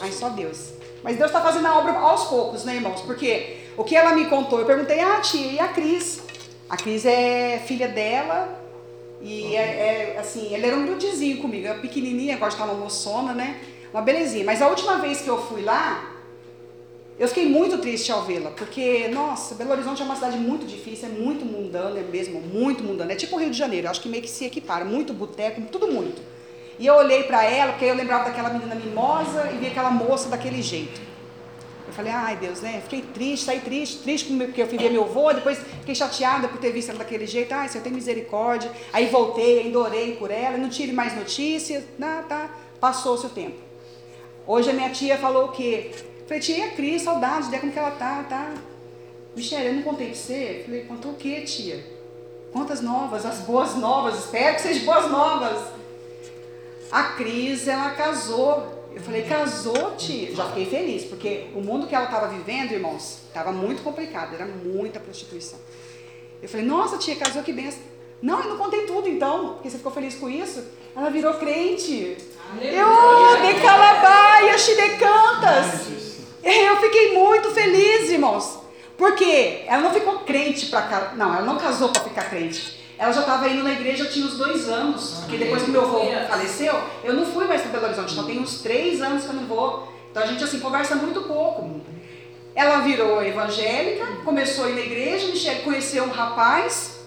[0.00, 0.70] Ai, só Deus.
[1.02, 3.00] Mas Deus está fazendo a obra aos poucos, né, irmãos?
[3.00, 6.22] Porque o que ela me contou, eu perguntei, ah, tia, e a Cris?
[6.68, 8.60] A Cris é filha dela
[9.20, 13.32] e é, é assim, ela era um grudezinho comigo, é pequenininha, agora está uma moçona,
[13.32, 13.60] né?
[13.92, 14.44] Uma belezinha.
[14.44, 16.12] Mas a última vez que eu fui lá,
[17.18, 21.08] eu fiquei muito triste ao vê-la, porque, nossa, Belo Horizonte é uma cidade muito difícil,
[21.08, 23.12] é muito mundana é mesmo, muito mundana.
[23.12, 25.86] É tipo o Rio de Janeiro, acho que meio que se equipara, muito boteco, tudo
[25.86, 26.20] muito.
[26.78, 30.28] E eu olhei para ela, porque eu lembrava daquela menina mimosa e vi aquela moça
[30.28, 31.00] daquele jeito.
[31.86, 32.80] Eu falei, ai Deus, né?
[32.82, 36.72] Fiquei triste, saí triste, triste porque eu ver meu avô, depois fiquei chateada por ter
[36.72, 37.52] visto ela daquele jeito.
[37.52, 38.70] Ai, Senhor, tem misericórdia.
[38.92, 39.78] Aí voltei, ainda
[40.18, 41.84] por ela, não tive mais notícias.
[41.98, 42.50] Não, tá,
[42.80, 43.56] passou-se o tempo.
[44.46, 45.92] Hoje a minha tia falou o quê?
[46.26, 48.52] Falei, tia, Cris, saudades, de como que ela tá, tá?
[49.36, 50.62] Michelle, eu não contei pra você?
[50.64, 51.84] Falei, contou o quê, tia?
[52.52, 53.24] Quantas novas?
[53.24, 55.62] As boas novas, espero que sejam boas novas.
[56.90, 60.34] A Cris, ela casou eu falei, casou, tia.
[60.34, 64.46] Já fiquei feliz, porque o mundo que ela estava vivendo, irmãos, estava muito complicado, era
[64.46, 65.58] muita prostituição.
[66.42, 67.82] Eu falei, nossa, tia, casou, que benção.
[68.22, 70.64] Não, eu não contei tudo então, porque você ficou feliz com isso.
[70.96, 72.16] Ela virou crente.
[72.58, 76.16] Eu, de calabaia, chidecantas.
[76.42, 78.60] Eu fiquei muito feliz, irmãos.
[78.96, 82.75] Porque ela não ficou crente para Não, ela não casou para ficar crente.
[82.98, 85.18] Ela já estava indo na igreja, eu tinha uns dois anos.
[85.20, 86.74] Porque depois que meu avô faleceu,
[87.04, 88.12] eu não fui mais para Belo Horizonte.
[88.12, 89.92] Então tem uns três anos que eu não vou.
[90.10, 91.82] Então a gente assim conversa muito pouco.
[92.54, 97.00] Ela virou evangélica, começou a ir na igreja, Michelle conheceu um rapaz,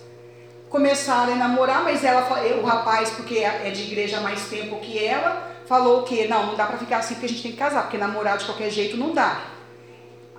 [0.69, 2.21] começaram a namorar, mas ela,
[2.61, 6.45] o rapaz, porque é, é de igreja há mais tempo que ela, falou que não,
[6.47, 8.69] não dá para ficar assim porque a gente tem que casar, porque namorar de qualquer
[8.69, 9.41] jeito não dá.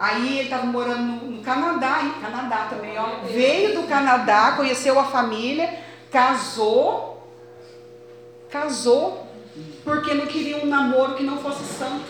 [0.01, 3.27] Aí ele estava morando no, no Canadá, e Canadá também, ó.
[3.31, 5.79] Veio do Canadá, conheceu a família,
[6.11, 7.23] casou,
[8.49, 9.27] casou,
[9.85, 12.01] porque não queria um namoro que não fosse santo.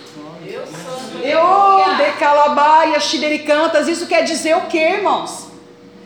[0.46, 5.48] Eu, de Calabaia, Xidericantas, isso quer dizer o que, irmãos?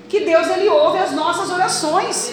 [0.09, 2.33] Que Deus ele ouve as nossas orações.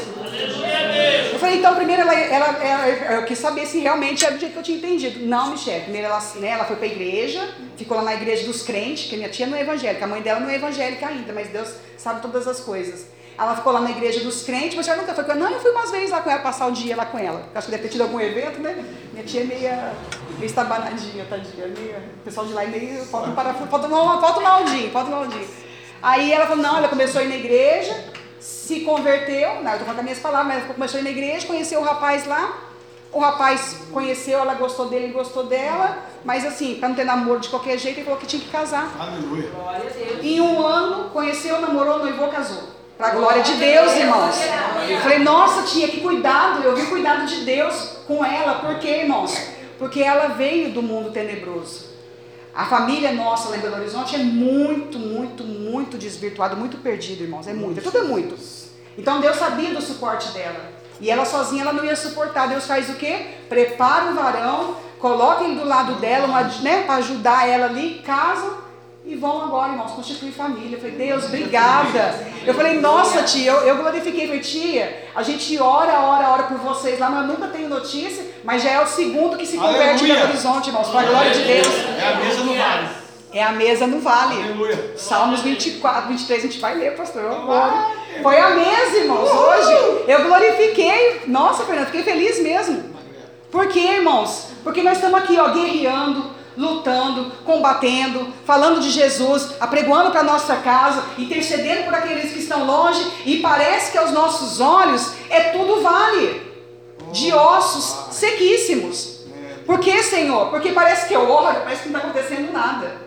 [1.33, 4.53] Eu falei, então, primeiro ela, ela, ela, eu quis saber se realmente era do jeito
[4.53, 5.25] que eu tinha entendido.
[5.25, 8.63] Não, Michelle, primeiro ela, né, ela foi para a igreja, ficou lá na igreja dos
[8.63, 11.49] crentes, que minha tia não é evangélica, a mãe dela não é evangélica ainda, mas
[11.49, 13.07] Deus sabe todas as coisas.
[13.37, 15.39] Ela ficou lá na igreja dos crentes, mas ela nunca foi com ela.
[15.39, 17.49] Não, eu fui umas vezes lá com ela, passar o dia lá com ela.
[17.55, 18.85] Acho que deve ter tido algum evento, né?
[19.11, 19.61] Minha tia é meio,
[20.33, 21.67] meio estabanadinha, tadinha.
[21.67, 23.03] Meio, o pessoal de lá é meio.
[23.05, 25.47] Falta um parafuso, falta, falta um maldinho, falta um maldinho.
[26.03, 27.95] Aí ela falou, não, ela começou a ir na igreja,
[28.41, 31.45] se converteu, não, eu estou falando as minhas palavras, mas começou a ir na igreja,
[31.45, 32.57] conheceu o rapaz lá,
[33.13, 37.39] o rapaz conheceu, ela gostou dele, ele gostou dela, mas assim, para não ter namoro
[37.39, 38.91] de qualquer jeito, ele falou que tinha que casar.
[38.99, 39.51] Aleluia.
[40.23, 42.63] Em um ano, conheceu, namorou, noivou, casou.
[42.97, 44.35] Para a glória de Deus, irmãos.
[44.89, 48.55] Eu falei, nossa tia, que cuidado, eu vi o cuidado de Deus com ela.
[48.55, 49.35] Por quê, irmãos?
[49.77, 51.90] Porque ela veio do mundo tenebroso.
[52.53, 57.47] A família nossa lá em Belo Horizonte é muito, muito, muito desvirtuada, muito perdida, irmãos.
[57.47, 58.35] É muito, é tudo é muito.
[58.97, 60.59] Então Deus sabia do suporte dela.
[60.99, 62.47] E ela sozinha ela não ia suportar.
[62.47, 63.27] Deus faz o quê?
[63.47, 66.27] Prepara o varão, coloca ele do lado dela,
[66.61, 68.70] né, para ajudar ela ali, casa
[69.03, 70.77] e vão agora, irmãos, constituir família.
[70.77, 72.27] Eu falei, Deus, obrigada.
[72.45, 74.23] Eu falei, nossa, tia, eu, eu glorifiquei.
[74.23, 77.67] Eu falei, tia, a gente ora, ora, ora por vocês lá, mas eu nunca tenho
[77.67, 81.03] notícia, mas já é o segundo que se converte em Belo Horizonte, irmãos, para a
[81.03, 81.67] glória de Deus.
[81.67, 82.89] É a mesa no vale.
[83.33, 84.43] É a mesa no vale.
[84.43, 84.93] Aleluia.
[84.95, 87.23] Salmos 24, 23, a gente vai ler, pastor.
[87.23, 90.03] Eu Foi a mesa, irmãos, hoje.
[90.07, 91.23] Eu glorifiquei.
[91.25, 92.91] Nossa, Fernando, fiquei feliz mesmo.
[93.49, 94.49] Por quê, irmãos?
[94.63, 101.03] Porque nós estamos aqui, ó, guerreando lutando, combatendo, falando de Jesus, apregoando para nossa casa,
[101.17, 106.51] intercedendo por aqueles que estão longe, e parece que aos nossos olhos é tudo vale
[107.11, 109.21] de ossos sequíssimos.
[109.65, 110.49] Por que, Senhor?
[110.49, 113.00] Porque parece que eu oro, parece que não está acontecendo nada.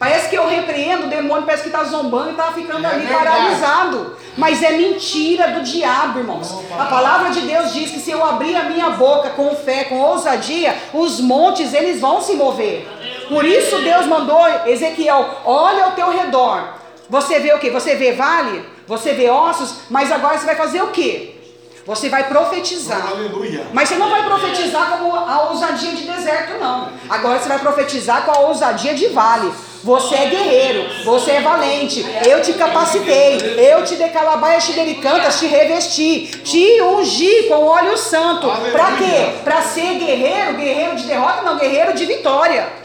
[0.00, 3.04] Parece que eu repreendo, o demônio parece que está zombando e está ficando é ali
[3.04, 3.22] verdade.
[3.22, 4.16] paralisado.
[4.34, 6.58] Mas é mentira do diabo, irmãos.
[6.78, 10.00] A palavra de Deus diz que se eu abrir a minha boca com fé, com
[10.00, 12.88] ousadia, os montes eles vão se mover.
[13.28, 16.64] Por isso Deus mandou Ezequiel, olha ao teu redor.
[17.10, 17.68] Você vê o que?
[17.68, 18.66] Você vê vale?
[18.86, 19.80] Você vê ossos?
[19.90, 21.38] Mas agora você vai fazer o que?
[21.84, 23.06] Você vai profetizar.
[23.10, 23.66] Aleluia.
[23.74, 26.88] Mas você não vai profetizar como a ousadia de deserto, não.
[27.06, 29.52] Agora você vai profetizar com a ousadia de vale.
[29.82, 32.04] Você é guerreiro, você é valente.
[32.26, 38.46] Eu te capacitei, eu te decalabaia xidericantas, te revesti, te ungi com óleo santo.
[38.72, 39.40] Para quê?
[39.42, 42.80] Para ser guerreiro, guerreiro de derrota, não, guerreiro de vitória.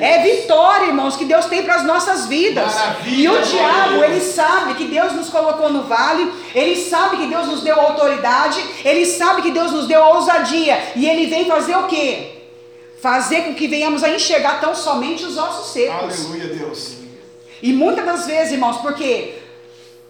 [0.00, 2.74] É vitória, irmãos, que Deus tem para as nossas vidas.
[2.74, 7.26] Maravilha, e o diabo, ele sabe que Deus nos colocou no vale, ele sabe que
[7.26, 11.76] Deus nos deu autoridade, ele sabe que Deus nos deu ousadia, e ele vem fazer
[11.76, 12.35] o quê?
[13.06, 16.26] Fazer com que venhamos a enxergar tão somente os ossos secos.
[16.26, 16.96] Aleluia, Deus.
[17.62, 19.38] E muitas das vezes, irmãos, porque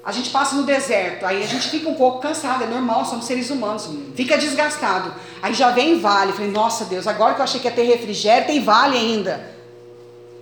[0.02, 3.26] a gente passa no deserto, aí a gente fica um pouco cansado, é normal, somos
[3.26, 5.12] seres humanos, fica desgastado.
[5.42, 8.46] Aí já vem vale, falei, nossa Deus, agora que eu achei que ia ter refrigério,
[8.46, 9.55] tem vale ainda.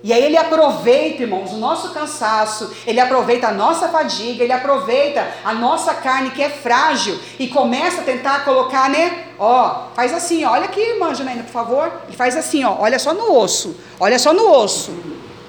[0.04, 5.26] E aí ele aproveita, irmãos, o nosso cansaço, ele aproveita a nossa fadiga, ele aproveita
[5.42, 9.28] a nossa carne que é frágil e começa a tentar colocar, né?
[9.38, 11.90] Ó, faz assim, ó, olha aqui, irmã Janaína, por favor.
[12.06, 14.94] Ele faz assim, ó, olha só no osso, olha só no osso.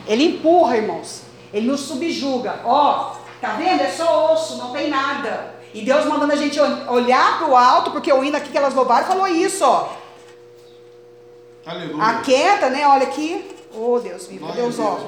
[0.07, 1.23] Ele empurra, irmãos.
[1.53, 2.61] Ele nos subjuga.
[2.63, 3.11] Ó,
[3.41, 3.81] tá vendo?
[3.81, 5.53] É só osso, não tem nada.
[5.73, 6.57] E Deus mandando a gente
[6.87, 9.89] olhar para o alto, porque o hino aqui que elas louvaram falou isso, ó.
[11.65, 12.01] Aleluia.
[12.01, 12.87] Aquieta, né?
[12.87, 13.53] Olha aqui.
[13.77, 14.99] Oh, Deus vivo, Deus, a ó.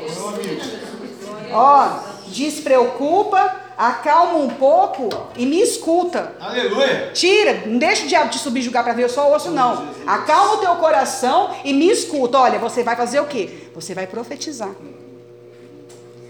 [1.54, 6.34] Ó, despreocupa, acalma um pouco e me escuta.
[6.40, 7.12] Aleluia.
[7.14, 9.88] Tira, não deixa o diabo te subjugar para ver eu só osso, não.
[10.06, 12.38] Acalma o teu coração e me escuta.
[12.40, 13.70] Olha, você vai fazer o quê?
[13.74, 14.72] Você vai profetizar.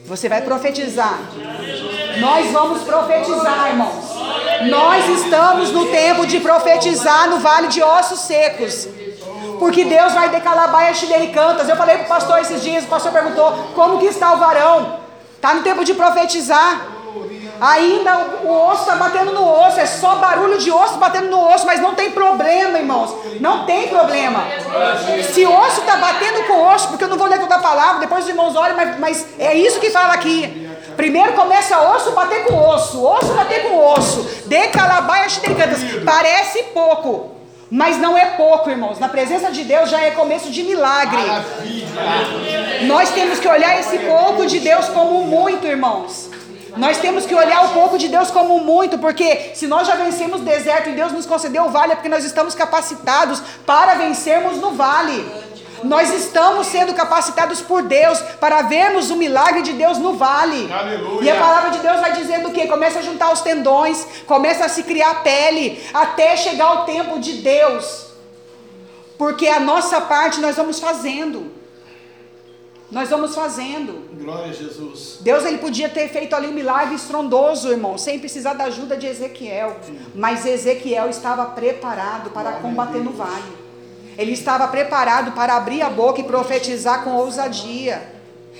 [0.06, 1.20] Você vai profetizar.
[2.20, 4.06] Nós vamos profetizar, irmãos.
[4.70, 8.88] Nós estamos no tempo de profetizar no vale de ossos secos.
[9.60, 11.68] Porque Deus vai decalabar e cantas.
[11.68, 15.00] Eu falei para o pastor esses dias, o pastor perguntou como que está o varão.
[15.36, 16.88] Está no tempo de profetizar.
[17.60, 21.66] Ainda o, osso está batendo no osso, é só barulho de osso batendo no osso,
[21.66, 23.16] mas não tem problema, irmãos.
[23.40, 24.44] Não tem problema.
[25.34, 28.26] Se osso está batendo com osso, porque eu não vou ler toda a palavra, depois
[28.26, 30.70] os irmãos olham, mas, mas é isso que fala aqui.
[30.96, 34.22] Primeiro começa osso bater com osso, osso bater com osso.
[34.46, 35.80] De calabaia cantas.
[36.06, 37.37] Parece pouco.
[37.69, 38.99] Mas não é pouco, irmãos.
[38.99, 41.22] Na presença de Deus já é começo de milagre.
[42.88, 46.30] Nós temos que olhar esse pouco de Deus como muito, irmãos.
[46.77, 50.41] Nós temos que olhar o povo de Deus como muito, porque se nós já vencemos
[50.41, 54.72] deserto e Deus nos concedeu o vale, é porque nós estamos capacitados para vencermos no
[54.72, 55.26] vale.
[55.88, 60.72] Nós estamos sendo capacitados por Deus para vermos o milagre de Deus no vale.
[60.72, 61.24] Aleluia.
[61.24, 62.68] E a palavra de Deus vai dizendo o que?
[62.68, 67.34] Começa a juntar os tendões, começa a se criar pele, até chegar o tempo de
[67.34, 68.08] Deus.
[69.18, 71.52] Porque a nossa parte nós vamos fazendo.
[72.90, 74.08] Nós vamos fazendo.
[74.14, 75.18] Glória a Jesus.
[75.20, 79.08] Deus ele podia ter feito ali um milagre estrondoso, irmão, sem precisar da ajuda de
[79.08, 79.78] Ezequiel.
[80.16, 83.66] Mas Ezequiel estava preparado para combater no vale.
[84.18, 88.18] Ele estava preparado para abrir a boca e profetizar com ousadia.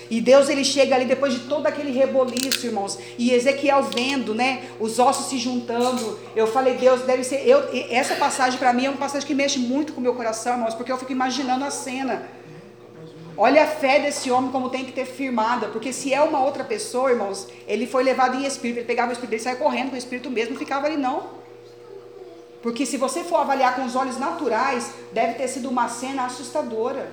[0.10, 2.98] E Deus ele chega ali depois de todo aquele reboliço, irmãos.
[3.18, 6.20] E Ezequiel vendo, né, os ossos se juntando.
[6.36, 9.60] Eu falei, Deus deve ser eu essa passagem para mim é uma passagem que mexe
[9.60, 12.30] muito com o meu coração, irmãos, porque eu fico imaginando a cena.
[13.36, 16.64] Olha a fé desse homem como tem que ter firmada, porque se é uma outra
[16.64, 19.96] pessoa, irmãos, ele foi levado em espírito, ele pegava o espírito, ele saia correndo com
[19.96, 21.38] o espírito mesmo, não ficava ali não.
[22.62, 27.12] Porque se você for avaliar com os olhos naturais, deve ter sido uma cena assustadora.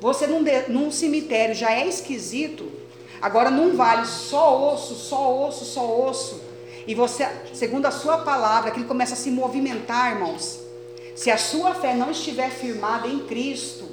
[0.00, 2.72] Você num, de, num cemitério já é esquisito,
[3.20, 6.40] agora num vale só osso, só osso, só osso.
[6.86, 10.60] E você, segundo a sua palavra, aquilo começa a se movimentar, irmãos.
[11.14, 13.84] Se a sua fé não estiver firmada em Cristo,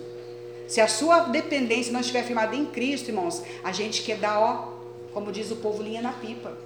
[0.68, 4.74] se a sua dependência não estiver firmada em Cristo, irmãos, a gente quer dar, ó,
[5.14, 6.58] como diz o povo, linha na pipa.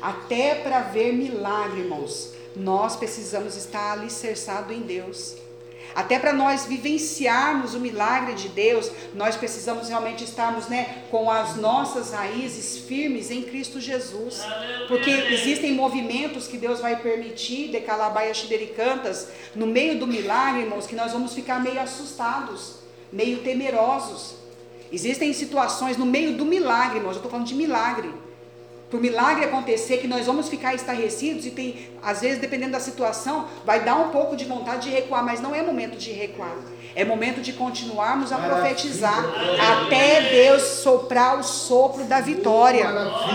[0.00, 5.36] Até para ver milagre, irmãos nós precisamos estar alicerçados em Deus.
[5.94, 11.56] Até para nós vivenciarmos o milagre de Deus, nós precisamos realmente estarmos né, com as
[11.56, 14.40] nossas raízes firmes em Cristo Jesus.
[14.88, 18.32] Porque existem movimentos que Deus vai permitir, de Calabaia
[18.74, 22.76] Cantas, no meio do milagre, irmãos, que nós vamos ficar meio assustados,
[23.12, 24.36] meio temerosos.
[24.90, 28.10] Existem situações no meio do milagre, irmãos, eu estou falando de milagre
[28.92, 32.80] para o milagre acontecer, que nós vamos ficar estarrecidos e tem, às vezes, dependendo da
[32.80, 36.54] situação, vai dar um pouco de vontade de recuar, mas não é momento de recuar.
[36.94, 39.24] É momento de continuarmos a profetizar
[39.58, 42.86] até Deus soprar o sopro da vitória,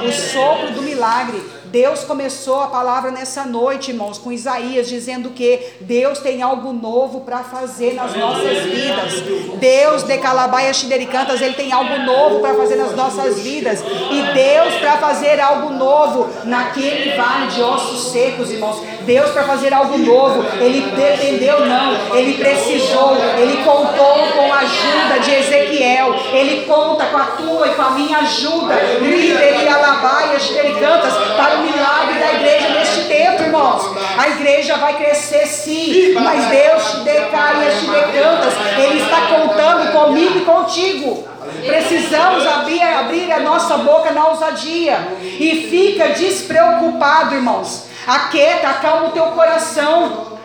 [0.07, 1.41] o sopro do milagre.
[1.71, 7.21] Deus começou a palavra nessa noite, irmãos, com Isaías, dizendo que Deus tem algo novo
[7.21, 9.13] para fazer nas nossas vidas.
[9.59, 13.81] Deus de Calabaia Xidericantas, Ele tem algo novo para fazer nas nossas vidas.
[13.81, 18.81] E Deus para fazer algo novo naquele vale de ossos secos, irmãos.
[19.01, 25.19] Deus para fazer algo novo, Ele dependeu não, Ele precisou, Ele contou com a ajuda
[25.21, 30.39] de Ezequiel, Ele conta com a tua e com a minha ajuda, líder e alabaia,
[30.39, 33.95] xidericantas, para o milagre da igreja neste tempo, irmãos.
[34.17, 38.53] A igreja vai crescer sim, mas Deus decai as decantas.
[38.77, 41.27] Ele está contando comigo e contigo.
[41.65, 45.07] Precisamos abrir, abrir a nossa boca na ousadia.
[45.21, 47.85] E fica despreocupado, irmãos.
[48.05, 50.37] Aquieta, acalma o teu coração.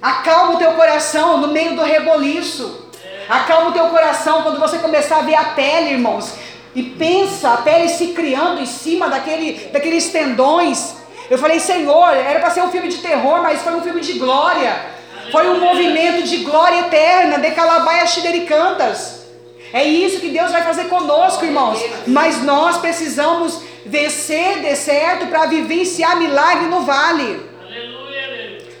[0.00, 2.88] Acalma o teu coração no meio do reboliço.
[3.28, 6.32] Acalma o teu coração quando você começar a ver a pele, irmãos.
[6.74, 10.94] E pensa a pele se criando em cima daquele, daqueles tendões.
[11.30, 14.14] Eu falei, Senhor, era para ser um filme de terror, mas foi um filme de
[14.14, 14.74] glória.
[15.30, 18.04] Foi um movimento de glória eterna, de Calabaia
[18.46, 19.22] Cantas.
[19.72, 21.78] É isso que Deus vai fazer conosco, irmãos.
[22.06, 27.50] Mas nós precisamos vencer de certo para vivenciar milagre no vale.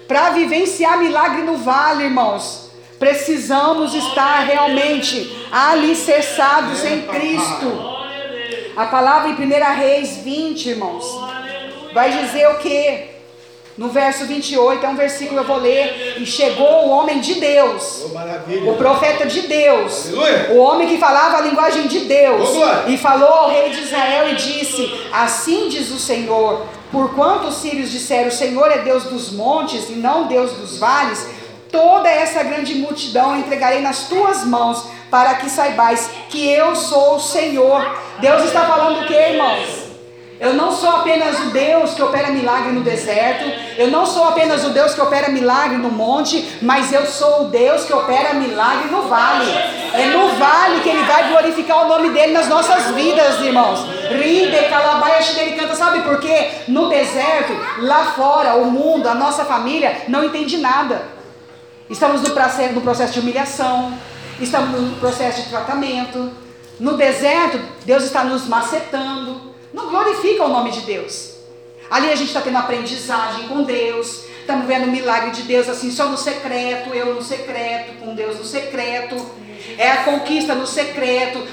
[0.08, 2.71] Para vivenciar milagre no vale, irmãos
[3.02, 7.66] Precisamos estar realmente alicerçados em Cristo.
[8.76, 11.04] A palavra em 1 Reis 20, irmãos,
[11.92, 13.10] vai dizer o que?
[13.76, 16.14] No verso 28, é um versículo que eu vou ler.
[16.18, 18.04] E chegou o homem de Deus,
[18.64, 20.50] Oh, o profeta de Deus, Aleluia.
[20.52, 24.28] o homem que falava a linguagem de Deus, Oh, e falou ao rei de Israel
[24.28, 29.32] e disse: Assim diz o Senhor: Porquanto os sírios disseram: O Senhor é Deus dos
[29.32, 31.26] montes e não Deus dos vales,
[31.72, 37.20] toda essa grande multidão entregarei nas tuas mãos, para que saibais que eu sou o
[37.20, 37.98] Senhor.
[38.20, 39.82] Deus está falando o que, irmãos?
[40.40, 43.44] Eu não sou apenas o Deus que opera milagre no deserto,
[43.78, 47.44] eu não sou apenas o Deus que opera milagre no monte, mas eu sou o
[47.44, 49.52] Deus que opera milagre no vale.
[49.94, 53.84] É no vale que ele vai glorificar o nome dele nas nossas vidas, irmãos.
[54.10, 56.50] Rinde, calabaia, ele canta, sabe por quê?
[56.66, 61.21] No deserto, lá fora, o mundo, a nossa família não entende nada.
[61.92, 63.92] Estamos no processo, no processo de humilhação,
[64.40, 66.32] estamos no processo de tratamento.
[66.80, 69.52] No deserto, Deus está nos macetando.
[69.74, 71.34] Não glorifica o nome de Deus.
[71.90, 74.24] Ali a gente está tendo aprendizagem com Deus.
[74.40, 78.38] Estamos vendo o milagre de Deus assim, só no secreto, eu no secreto, com Deus
[78.38, 79.14] no secreto.
[79.78, 81.46] É a conquista no secreto.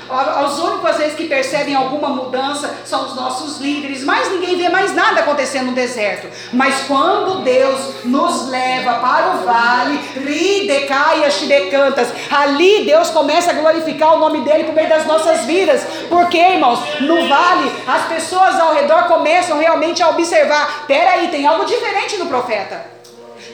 [0.45, 4.69] Os únicos às vezes que percebem alguma mudança são os nossos líderes, mas ninguém vê
[4.69, 6.27] mais nada acontecendo no deserto.
[6.51, 14.15] Mas quando Deus nos leva para o vale, ridecaia chidecantas, ali Deus começa a glorificar
[14.15, 15.83] o nome dele por meio das nossas vidas.
[16.09, 21.65] Porque, irmãos, no vale as pessoas ao redor começam realmente a observar: peraí, tem algo
[21.65, 22.99] diferente no profeta.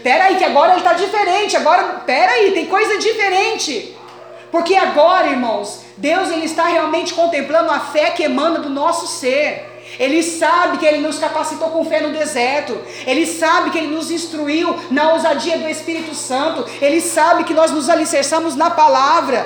[0.03, 1.57] Peraí, que agora ele está diferente.
[1.57, 3.98] Agora, peraí, tem coisa diferente.
[4.56, 9.69] Porque agora, irmãos, Deus ele está realmente contemplando a fé que emana do nosso ser.
[9.99, 12.80] Ele sabe que Ele nos capacitou com fé no deserto.
[13.06, 16.65] Ele sabe que Ele nos instruiu na ousadia do Espírito Santo.
[16.82, 19.45] Ele sabe que nós nos alicerçamos na palavra.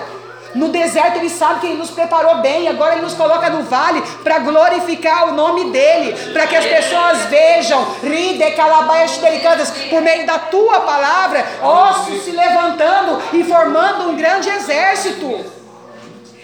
[0.55, 2.67] No deserto Ele sabe que Ele nos preparou bem.
[2.67, 6.13] Agora Ele nos coloca no vale para glorificar o nome dEle.
[6.34, 12.31] Para que as pessoas vejam, ride, calabaias, delicadas, por meio da Tua palavra, ossos se
[12.31, 15.45] levantando e formando um grande exército.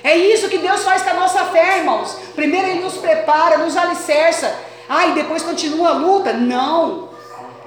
[0.03, 2.15] É isso que Deus faz com a nossa fé, irmãos.
[2.35, 4.53] Primeiro Ele nos prepara, nos alicerça.
[4.87, 6.31] Ah, e depois continua a luta?
[6.31, 7.09] Não.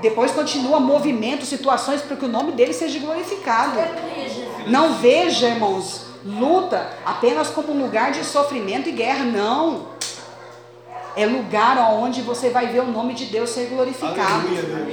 [0.00, 3.80] Depois continua movimento, situações para que o nome dele seja glorificado.
[4.68, 9.24] Não veja, irmãos, luta apenas como um lugar de sofrimento e guerra.
[9.24, 9.98] Não.
[11.16, 14.46] É lugar onde você vai ver o nome de Deus ser glorificado.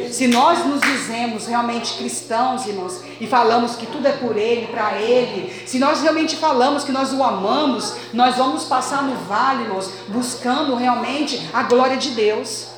[0.09, 4.99] Se nós nos dizemos realmente cristãos, irmãos, e falamos que tudo é por Ele, para
[4.99, 9.91] Ele, se nós realmente falamos que nós o amamos, nós vamos passar no vale, irmãos,
[10.07, 12.69] buscando realmente a glória de Deus.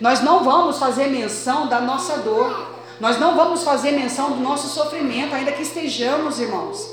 [0.00, 2.68] Nós não vamos fazer menção da nossa dor.
[2.98, 6.92] Nós não vamos fazer menção do nosso sofrimento, ainda que estejamos, irmãos,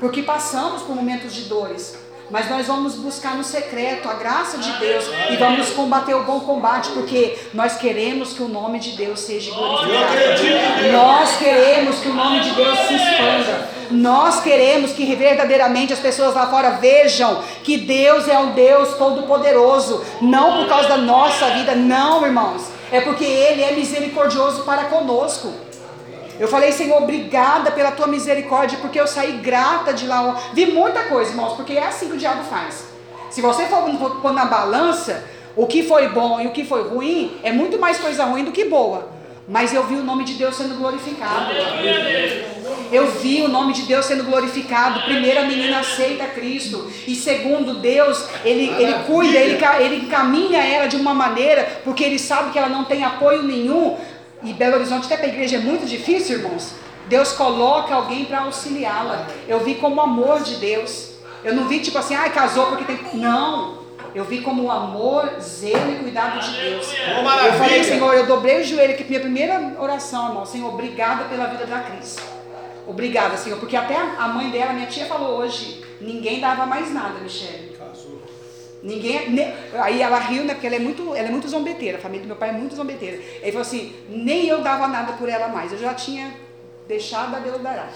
[0.00, 1.96] porque passamos por momentos de dores.
[2.28, 6.40] Mas nós vamos buscar no secreto a graça de Deus e vamos combater o bom
[6.40, 10.12] combate, porque nós queremos que o nome de Deus seja glorificado.
[10.92, 13.68] Nós queremos que o nome de Deus se expanda.
[13.92, 20.04] Nós queremos que verdadeiramente as pessoas lá fora vejam que Deus é um Deus todo-poderoso,
[20.20, 22.62] não por causa da nossa vida, não, irmãos.
[22.90, 25.52] É porque Ele é misericordioso para conosco.
[26.38, 30.38] Eu falei, Senhor, obrigada pela tua misericórdia, porque eu saí grata de lá.
[30.52, 32.84] Vi muita coisa, irmãos, porque é assim que o diabo faz.
[33.30, 33.82] Se você for
[34.20, 35.24] pôr na balança
[35.56, 38.52] o que foi bom e o que foi ruim, é muito mais coisa ruim do
[38.52, 39.16] que boa.
[39.48, 41.52] Mas eu vi o nome de Deus sendo glorificado.
[42.90, 45.02] Eu vi o nome de Deus sendo glorificado.
[45.02, 46.90] Primeiro, a menina aceita Cristo.
[47.06, 52.18] E segundo, Deus, Ele, ele cuida, ele, ele encaminha ela de uma maneira, porque Ele
[52.18, 53.96] sabe que ela não tem apoio nenhum.
[54.46, 56.72] E Belo Horizonte, até para a igreja, é muito difícil, irmãos.
[57.08, 59.26] Deus coloca alguém para auxiliá-la.
[59.48, 61.14] Eu vi como amor de Deus.
[61.42, 62.96] Eu não vi tipo assim, ai, ah, casou porque tem.
[63.14, 63.78] Não.
[64.14, 66.86] Eu vi como o amor, zelo e cuidado de Deus.
[66.92, 71.46] eu falei, Senhor, eu dobrei o joelho, que minha primeira oração, irmão, Senhor, obrigada pela
[71.46, 72.16] vida da Cris.
[72.86, 77.18] Obrigada, Senhor, porque até a mãe dela, minha tia falou hoje, ninguém dava mais nada,
[77.18, 77.75] Michele.
[78.86, 80.54] Ninguém, ne, aí ela riu, né?
[80.54, 81.98] Porque ela é muito, ela é muito zombeteira.
[81.98, 83.16] A família do meu pai é muito zombeteira.
[83.16, 85.72] Ele falou assim: nem eu dava nada por ela mais.
[85.72, 86.32] Eu já tinha
[86.86, 87.88] deixado a Deus dará.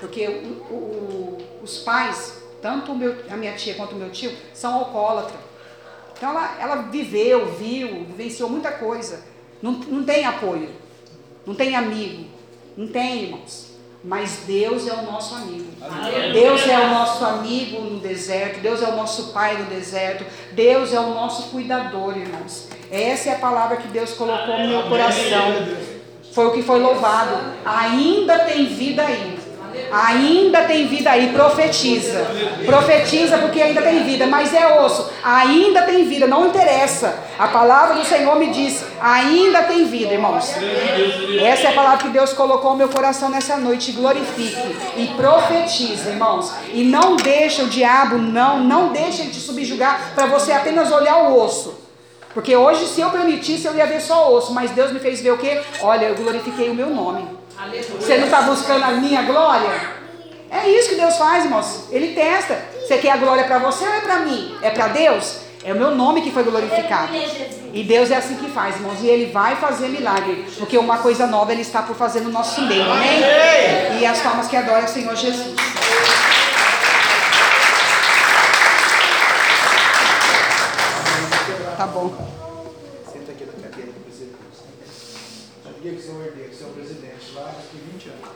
[0.00, 4.76] Porque o, o, os pais, tanto meu, a minha tia quanto o meu tio, são
[4.76, 5.38] alcoólatras.
[6.16, 9.22] Então ela, ela viveu, viu, vivenciou muita coisa.
[9.60, 10.70] Não, não tem apoio,
[11.46, 12.24] não tem amigo,
[12.74, 13.67] não tem irmãos.
[14.02, 15.66] Mas Deus é o nosso amigo.
[16.32, 18.60] Deus é o nosso amigo no deserto.
[18.60, 20.24] Deus é o nosso pai no deserto.
[20.52, 22.68] Deus é o nosso cuidador, irmãos.
[22.90, 25.66] Essa é a palavra que Deus colocou no meu coração.
[26.32, 27.36] Foi o que foi louvado.
[27.64, 29.37] Ainda tem vida aí.
[29.90, 32.26] Ainda tem vida aí, profetiza.
[32.64, 35.10] Profetiza porque ainda tem vida, mas é osso.
[35.22, 37.18] Ainda tem vida, não interessa.
[37.38, 40.54] A palavra do Senhor me diz: ainda tem vida, irmãos.
[41.40, 43.92] Essa é a palavra que Deus colocou no meu coração nessa noite.
[43.92, 46.52] Glorifique e profetiza, irmãos.
[46.72, 51.16] E não deixa o diabo, não, não deixa ele te subjugar para você apenas olhar
[51.28, 51.88] o osso.
[52.34, 54.52] Porque hoje, se eu permitisse, eu ia ver só osso.
[54.52, 55.60] Mas Deus me fez ver o quê?
[55.80, 57.37] Olha, eu glorifiquei o meu nome.
[58.00, 59.98] Você não está buscando a minha glória?
[60.50, 61.88] É isso que Deus faz, irmãos.
[61.90, 62.58] Ele testa.
[62.80, 64.56] Você quer a glória para você ou é para mim?
[64.62, 65.40] É para Deus?
[65.64, 67.12] É o meu nome que foi glorificado.
[67.74, 69.02] E Deus é assim que faz, irmãos.
[69.02, 70.46] E Ele vai fazer milagre.
[70.56, 72.90] Porque uma coisa nova Ele está por fazer no nosso meio.
[72.90, 73.20] Amém?
[74.00, 75.54] E as formas que adoram o Senhor Jesus.
[81.76, 82.12] Tá bom.
[83.12, 84.36] Senta aqui na cadeira do presidente.
[85.64, 88.28] Já liguei que você é o herdeiro, você é o presidente lá daqui 20 anos.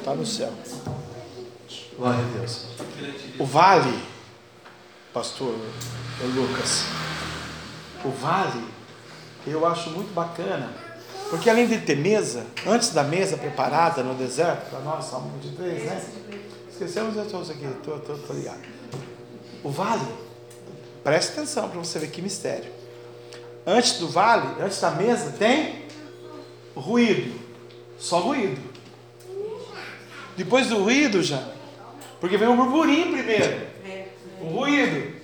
[0.00, 0.50] Estar no céu.
[1.96, 2.68] Glória a Deus.
[3.38, 4.02] O vale,
[5.12, 5.54] pastor
[6.34, 6.84] Lucas,
[8.02, 8.64] o vale,
[9.46, 10.72] eu acho muito bacana,
[11.28, 15.84] porque além de ter mesa, antes da mesa preparada no deserto, para nós, Salmo 23,
[15.84, 16.02] né?
[16.70, 18.62] Esquecemos de todos aqui, estou ligado.
[19.62, 20.06] O vale,
[21.04, 22.72] preste atenção para você ver que mistério.
[23.66, 25.84] Antes do vale, antes da mesa, tem
[26.74, 27.38] ruído,
[27.98, 28.69] só ruído.
[30.36, 31.42] Depois do ruído já,
[32.20, 33.66] porque vem um burburinho primeiro,
[34.40, 35.20] o ruído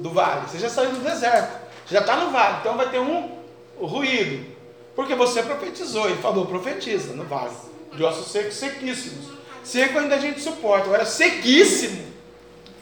[0.00, 0.48] do vale.
[0.48, 3.38] Você já saiu do deserto, você já está no vale, então vai ter um
[3.78, 4.46] ruído,
[4.94, 6.06] porque você profetizou.
[6.06, 7.54] Ele falou: profetiza no vale,
[7.94, 9.30] de ossos secos, sequíssimos.
[9.62, 12.02] Seco ainda a gente suporta, agora sequíssimo,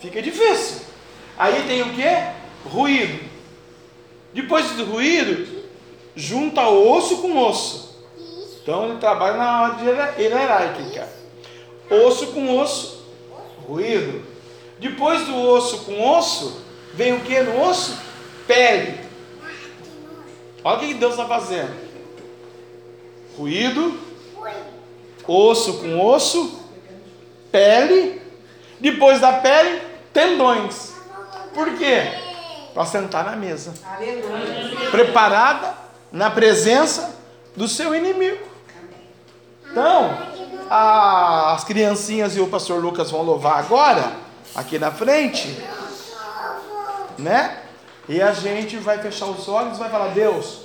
[0.00, 0.82] fica difícil.
[1.36, 2.68] Aí tem o que?
[2.68, 3.28] Ruído.
[4.32, 5.64] Depois do ruído,
[6.14, 8.06] junta osso com osso.
[8.62, 9.88] Então ele trabalha na ordem
[10.18, 11.17] hierárquica.
[11.90, 13.06] Osso com osso,
[13.66, 14.24] ruído.
[14.78, 16.62] Depois do osso com osso,
[16.94, 17.98] vem o que no osso?
[18.46, 19.00] Pele.
[20.62, 21.74] Olha o que Deus está fazendo.
[23.36, 23.98] Ruído,
[25.26, 26.60] osso com osso,
[27.50, 28.20] pele.
[28.80, 29.80] Depois da pele,
[30.12, 30.92] tendões.
[31.54, 32.12] Por quê?
[32.74, 33.74] Para sentar na mesa.
[34.90, 35.74] Preparada
[36.12, 37.16] na presença
[37.56, 38.46] do seu inimigo.
[39.70, 40.16] Então,
[40.68, 44.12] a, as criancinhas e o pastor Lucas vão louvar agora,
[44.54, 45.56] aqui na frente,
[47.16, 47.62] né?
[48.08, 50.62] E a gente vai fechar os olhos e vai falar: Deus,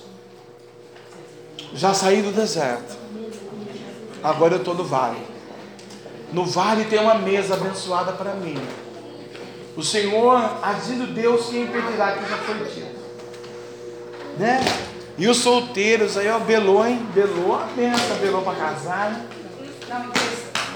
[1.74, 2.96] já saí do deserto,
[4.24, 5.34] agora eu estou no vale.
[6.32, 8.58] No vale tem uma mesa abençoada para mim.
[9.76, 13.04] O Senhor, agindo Deus, quem impedirá que já foi dito.
[14.38, 14.60] Né?
[15.18, 17.06] E os solteiros aí, ó, belou, hein?
[17.14, 19.12] Belou a benção, belou para casar.
[19.12, 19.26] Né?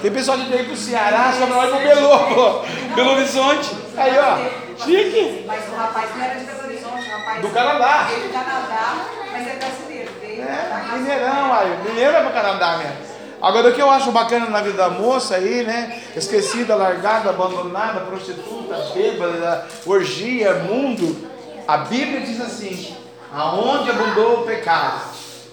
[0.00, 2.62] Tem pessoal de veio pro Ceará, só vai pro Belô, pô.
[2.94, 3.70] Belo Horizonte.
[3.96, 4.84] Aí, ó.
[4.84, 5.44] Chique.
[5.44, 8.06] Mas o rapaz não era de Belo Horizonte, o rapaz Do Canadá.
[8.08, 8.96] veio do Canadá,
[9.32, 10.10] mas é brasileiro.
[10.22, 11.78] É, mineirão, aí.
[11.84, 13.08] Mineiro é pro Canadá mesmo.
[13.42, 16.00] Agora, o que eu acho bacana na vida da moça aí, né?
[16.14, 21.28] Esquecida, largada, abandonada, prostituta, bêbada, orgia, mundo.
[21.66, 22.96] A Bíblia diz assim:
[23.32, 25.00] aonde abundou o pecado,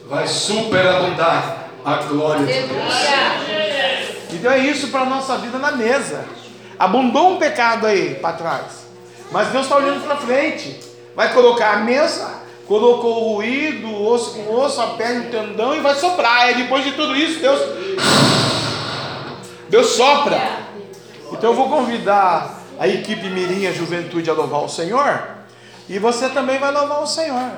[0.07, 2.93] vai superabundar a glória de Deus.
[4.33, 6.25] Então é isso para a nossa vida na mesa.
[6.79, 8.87] Abundou um pecado aí para trás.
[9.31, 10.79] Mas Deus está olhando para frente.
[11.15, 15.75] Vai colocar a mesa, colocou o ruído, o osso com osso, a perna, o tendão
[15.75, 16.51] e vai soprar.
[16.51, 17.59] E depois de tudo isso, Deus.
[19.69, 20.41] Deus sopra.
[21.31, 25.23] Então eu vou convidar a equipe Mirinha Juventude a louvar o Senhor.
[25.87, 27.51] E você também vai louvar o Senhor.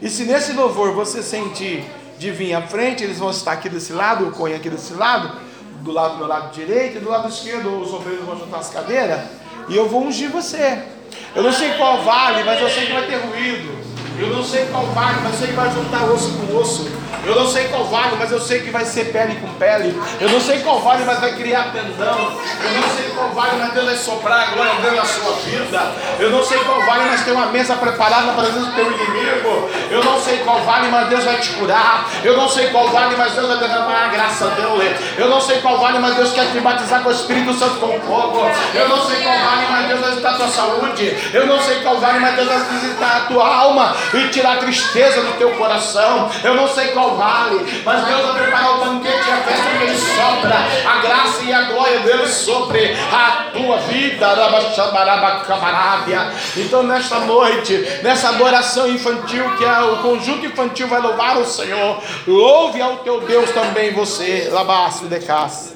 [0.00, 1.84] E se nesse louvor você sentir
[2.24, 5.30] de vir à frente, eles vão estar aqui desse lado, o Cunha aqui desse lado,
[5.82, 8.70] do lado do meu lado direito, e do lado esquerdo os obreiros vão juntar as
[8.70, 9.20] cadeiras,
[9.68, 10.82] e eu vou ungir você.
[11.34, 13.74] Eu não sei qual vale, mas eu sei que vai ter ruído.
[14.18, 16.90] Eu não sei qual vale, mas eu sei que vai juntar osso com osso.
[17.24, 20.00] Eu não sei qual vale, mas eu sei que vai ser pele com pele.
[20.20, 22.38] Eu não sei qual vale, mas vai criar tendão.
[22.62, 25.92] Eu não sei qual vale, mas Deus vai soprar a glória dele na sua vida.
[26.18, 29.70] Eu não sei qual vale, mas tem uma mesa preparada na presença do teu inimigo.
[29.90, 32.08] Eu não sei qual vale, mas Deus vai te curar.
[32.22, 34.96] Eu não sei qual vale, mas Deus vai derramar a graça dele.
[35.16, 38.00] Eu não sei qual vale, mas Deus quer te batizar com o Espírito Santo com
[38.00, 38.50] fogo.
[38.74, 41.30] Eu não sei qual vale, mas Deus vai visitar a tua saúde.
[41.32, 44.56] Eu não sei qual vale, mas Deus vai visitar a tua alma e tirar a
[44.56, 46.30] tristeza do teu coração.
[46.42, 49.84] Eu não sei qual vale, mas Deus vai preparar o banquete e a festa que
[49.84, 50.56] ele sopra.
[50.88, 54.34] A graça e a glória dele sobre a tua vida.
[56.56, 62.02] Então, nesta noite, nessa adoração infantil, que é o conjunto infantil vai louvar o Senhor,
[62.26, 64.48] louve ao teu Deus também você.
[64.50, 65.74] Labaço de casa.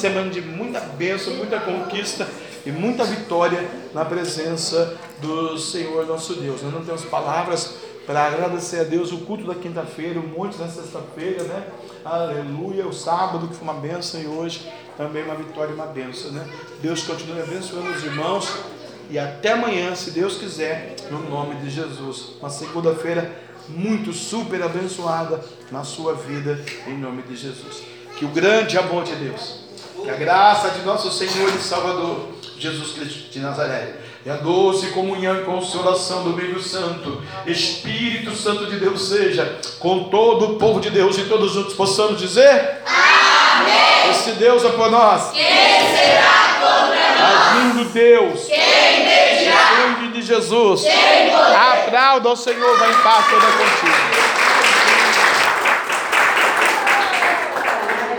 [0.00, 2.26] Semana de muita bênção, muita conquista
[2.64, 6.62] e muita vitória na presença do Senhor nosso Deus.
[6.62, 7.74] Nós não temos palavras
[8.06, 11.66] para agradecer a Deus o culto da quinta-feira, o monte da sexta-feira, né?
[12.02, 16.32] Aleluia, o sábado que foi uma bênção e hoje também uma vitória e uma bênção,
[16.32, 16.48] né?
[16.80, 18.50] Deus continue abençoando os irmãos
[19.10, 22.36] e até amanhã, se Deus quiser, no nome de Jesus.
[22.40, 23.30] Uma segunda-feira
[23.68, 27.82] muito super abençoada na sua vida, em nome de Jesus.
[28.16, 29.59] Que o grande amor de Deus,
[30.02, 32.28] que a graça de nosso Senhor e Salvador,
[32.58, 33.94] Jesus Cristo de Nazaré,
[34.24, 40.04] e a doce comunhão e consolação do Meio Santo, Espírito Santo de Deus seja com
[40.04, 44.10] todo o povo de Deus e todos juntos possamos dizer: Amém.
[44.10, 45.30] Esse Deus é por nós.
[45.30, 47.56] Quem será contra nós?
[47.56, 48.44] Agindo Deus.
[48.44, 48.80] Quem
[50.00, 50.82] nome de Jesus.
[50.82, 54.19] Quem Aplauda ao Senhor, vai em paz toda contigo.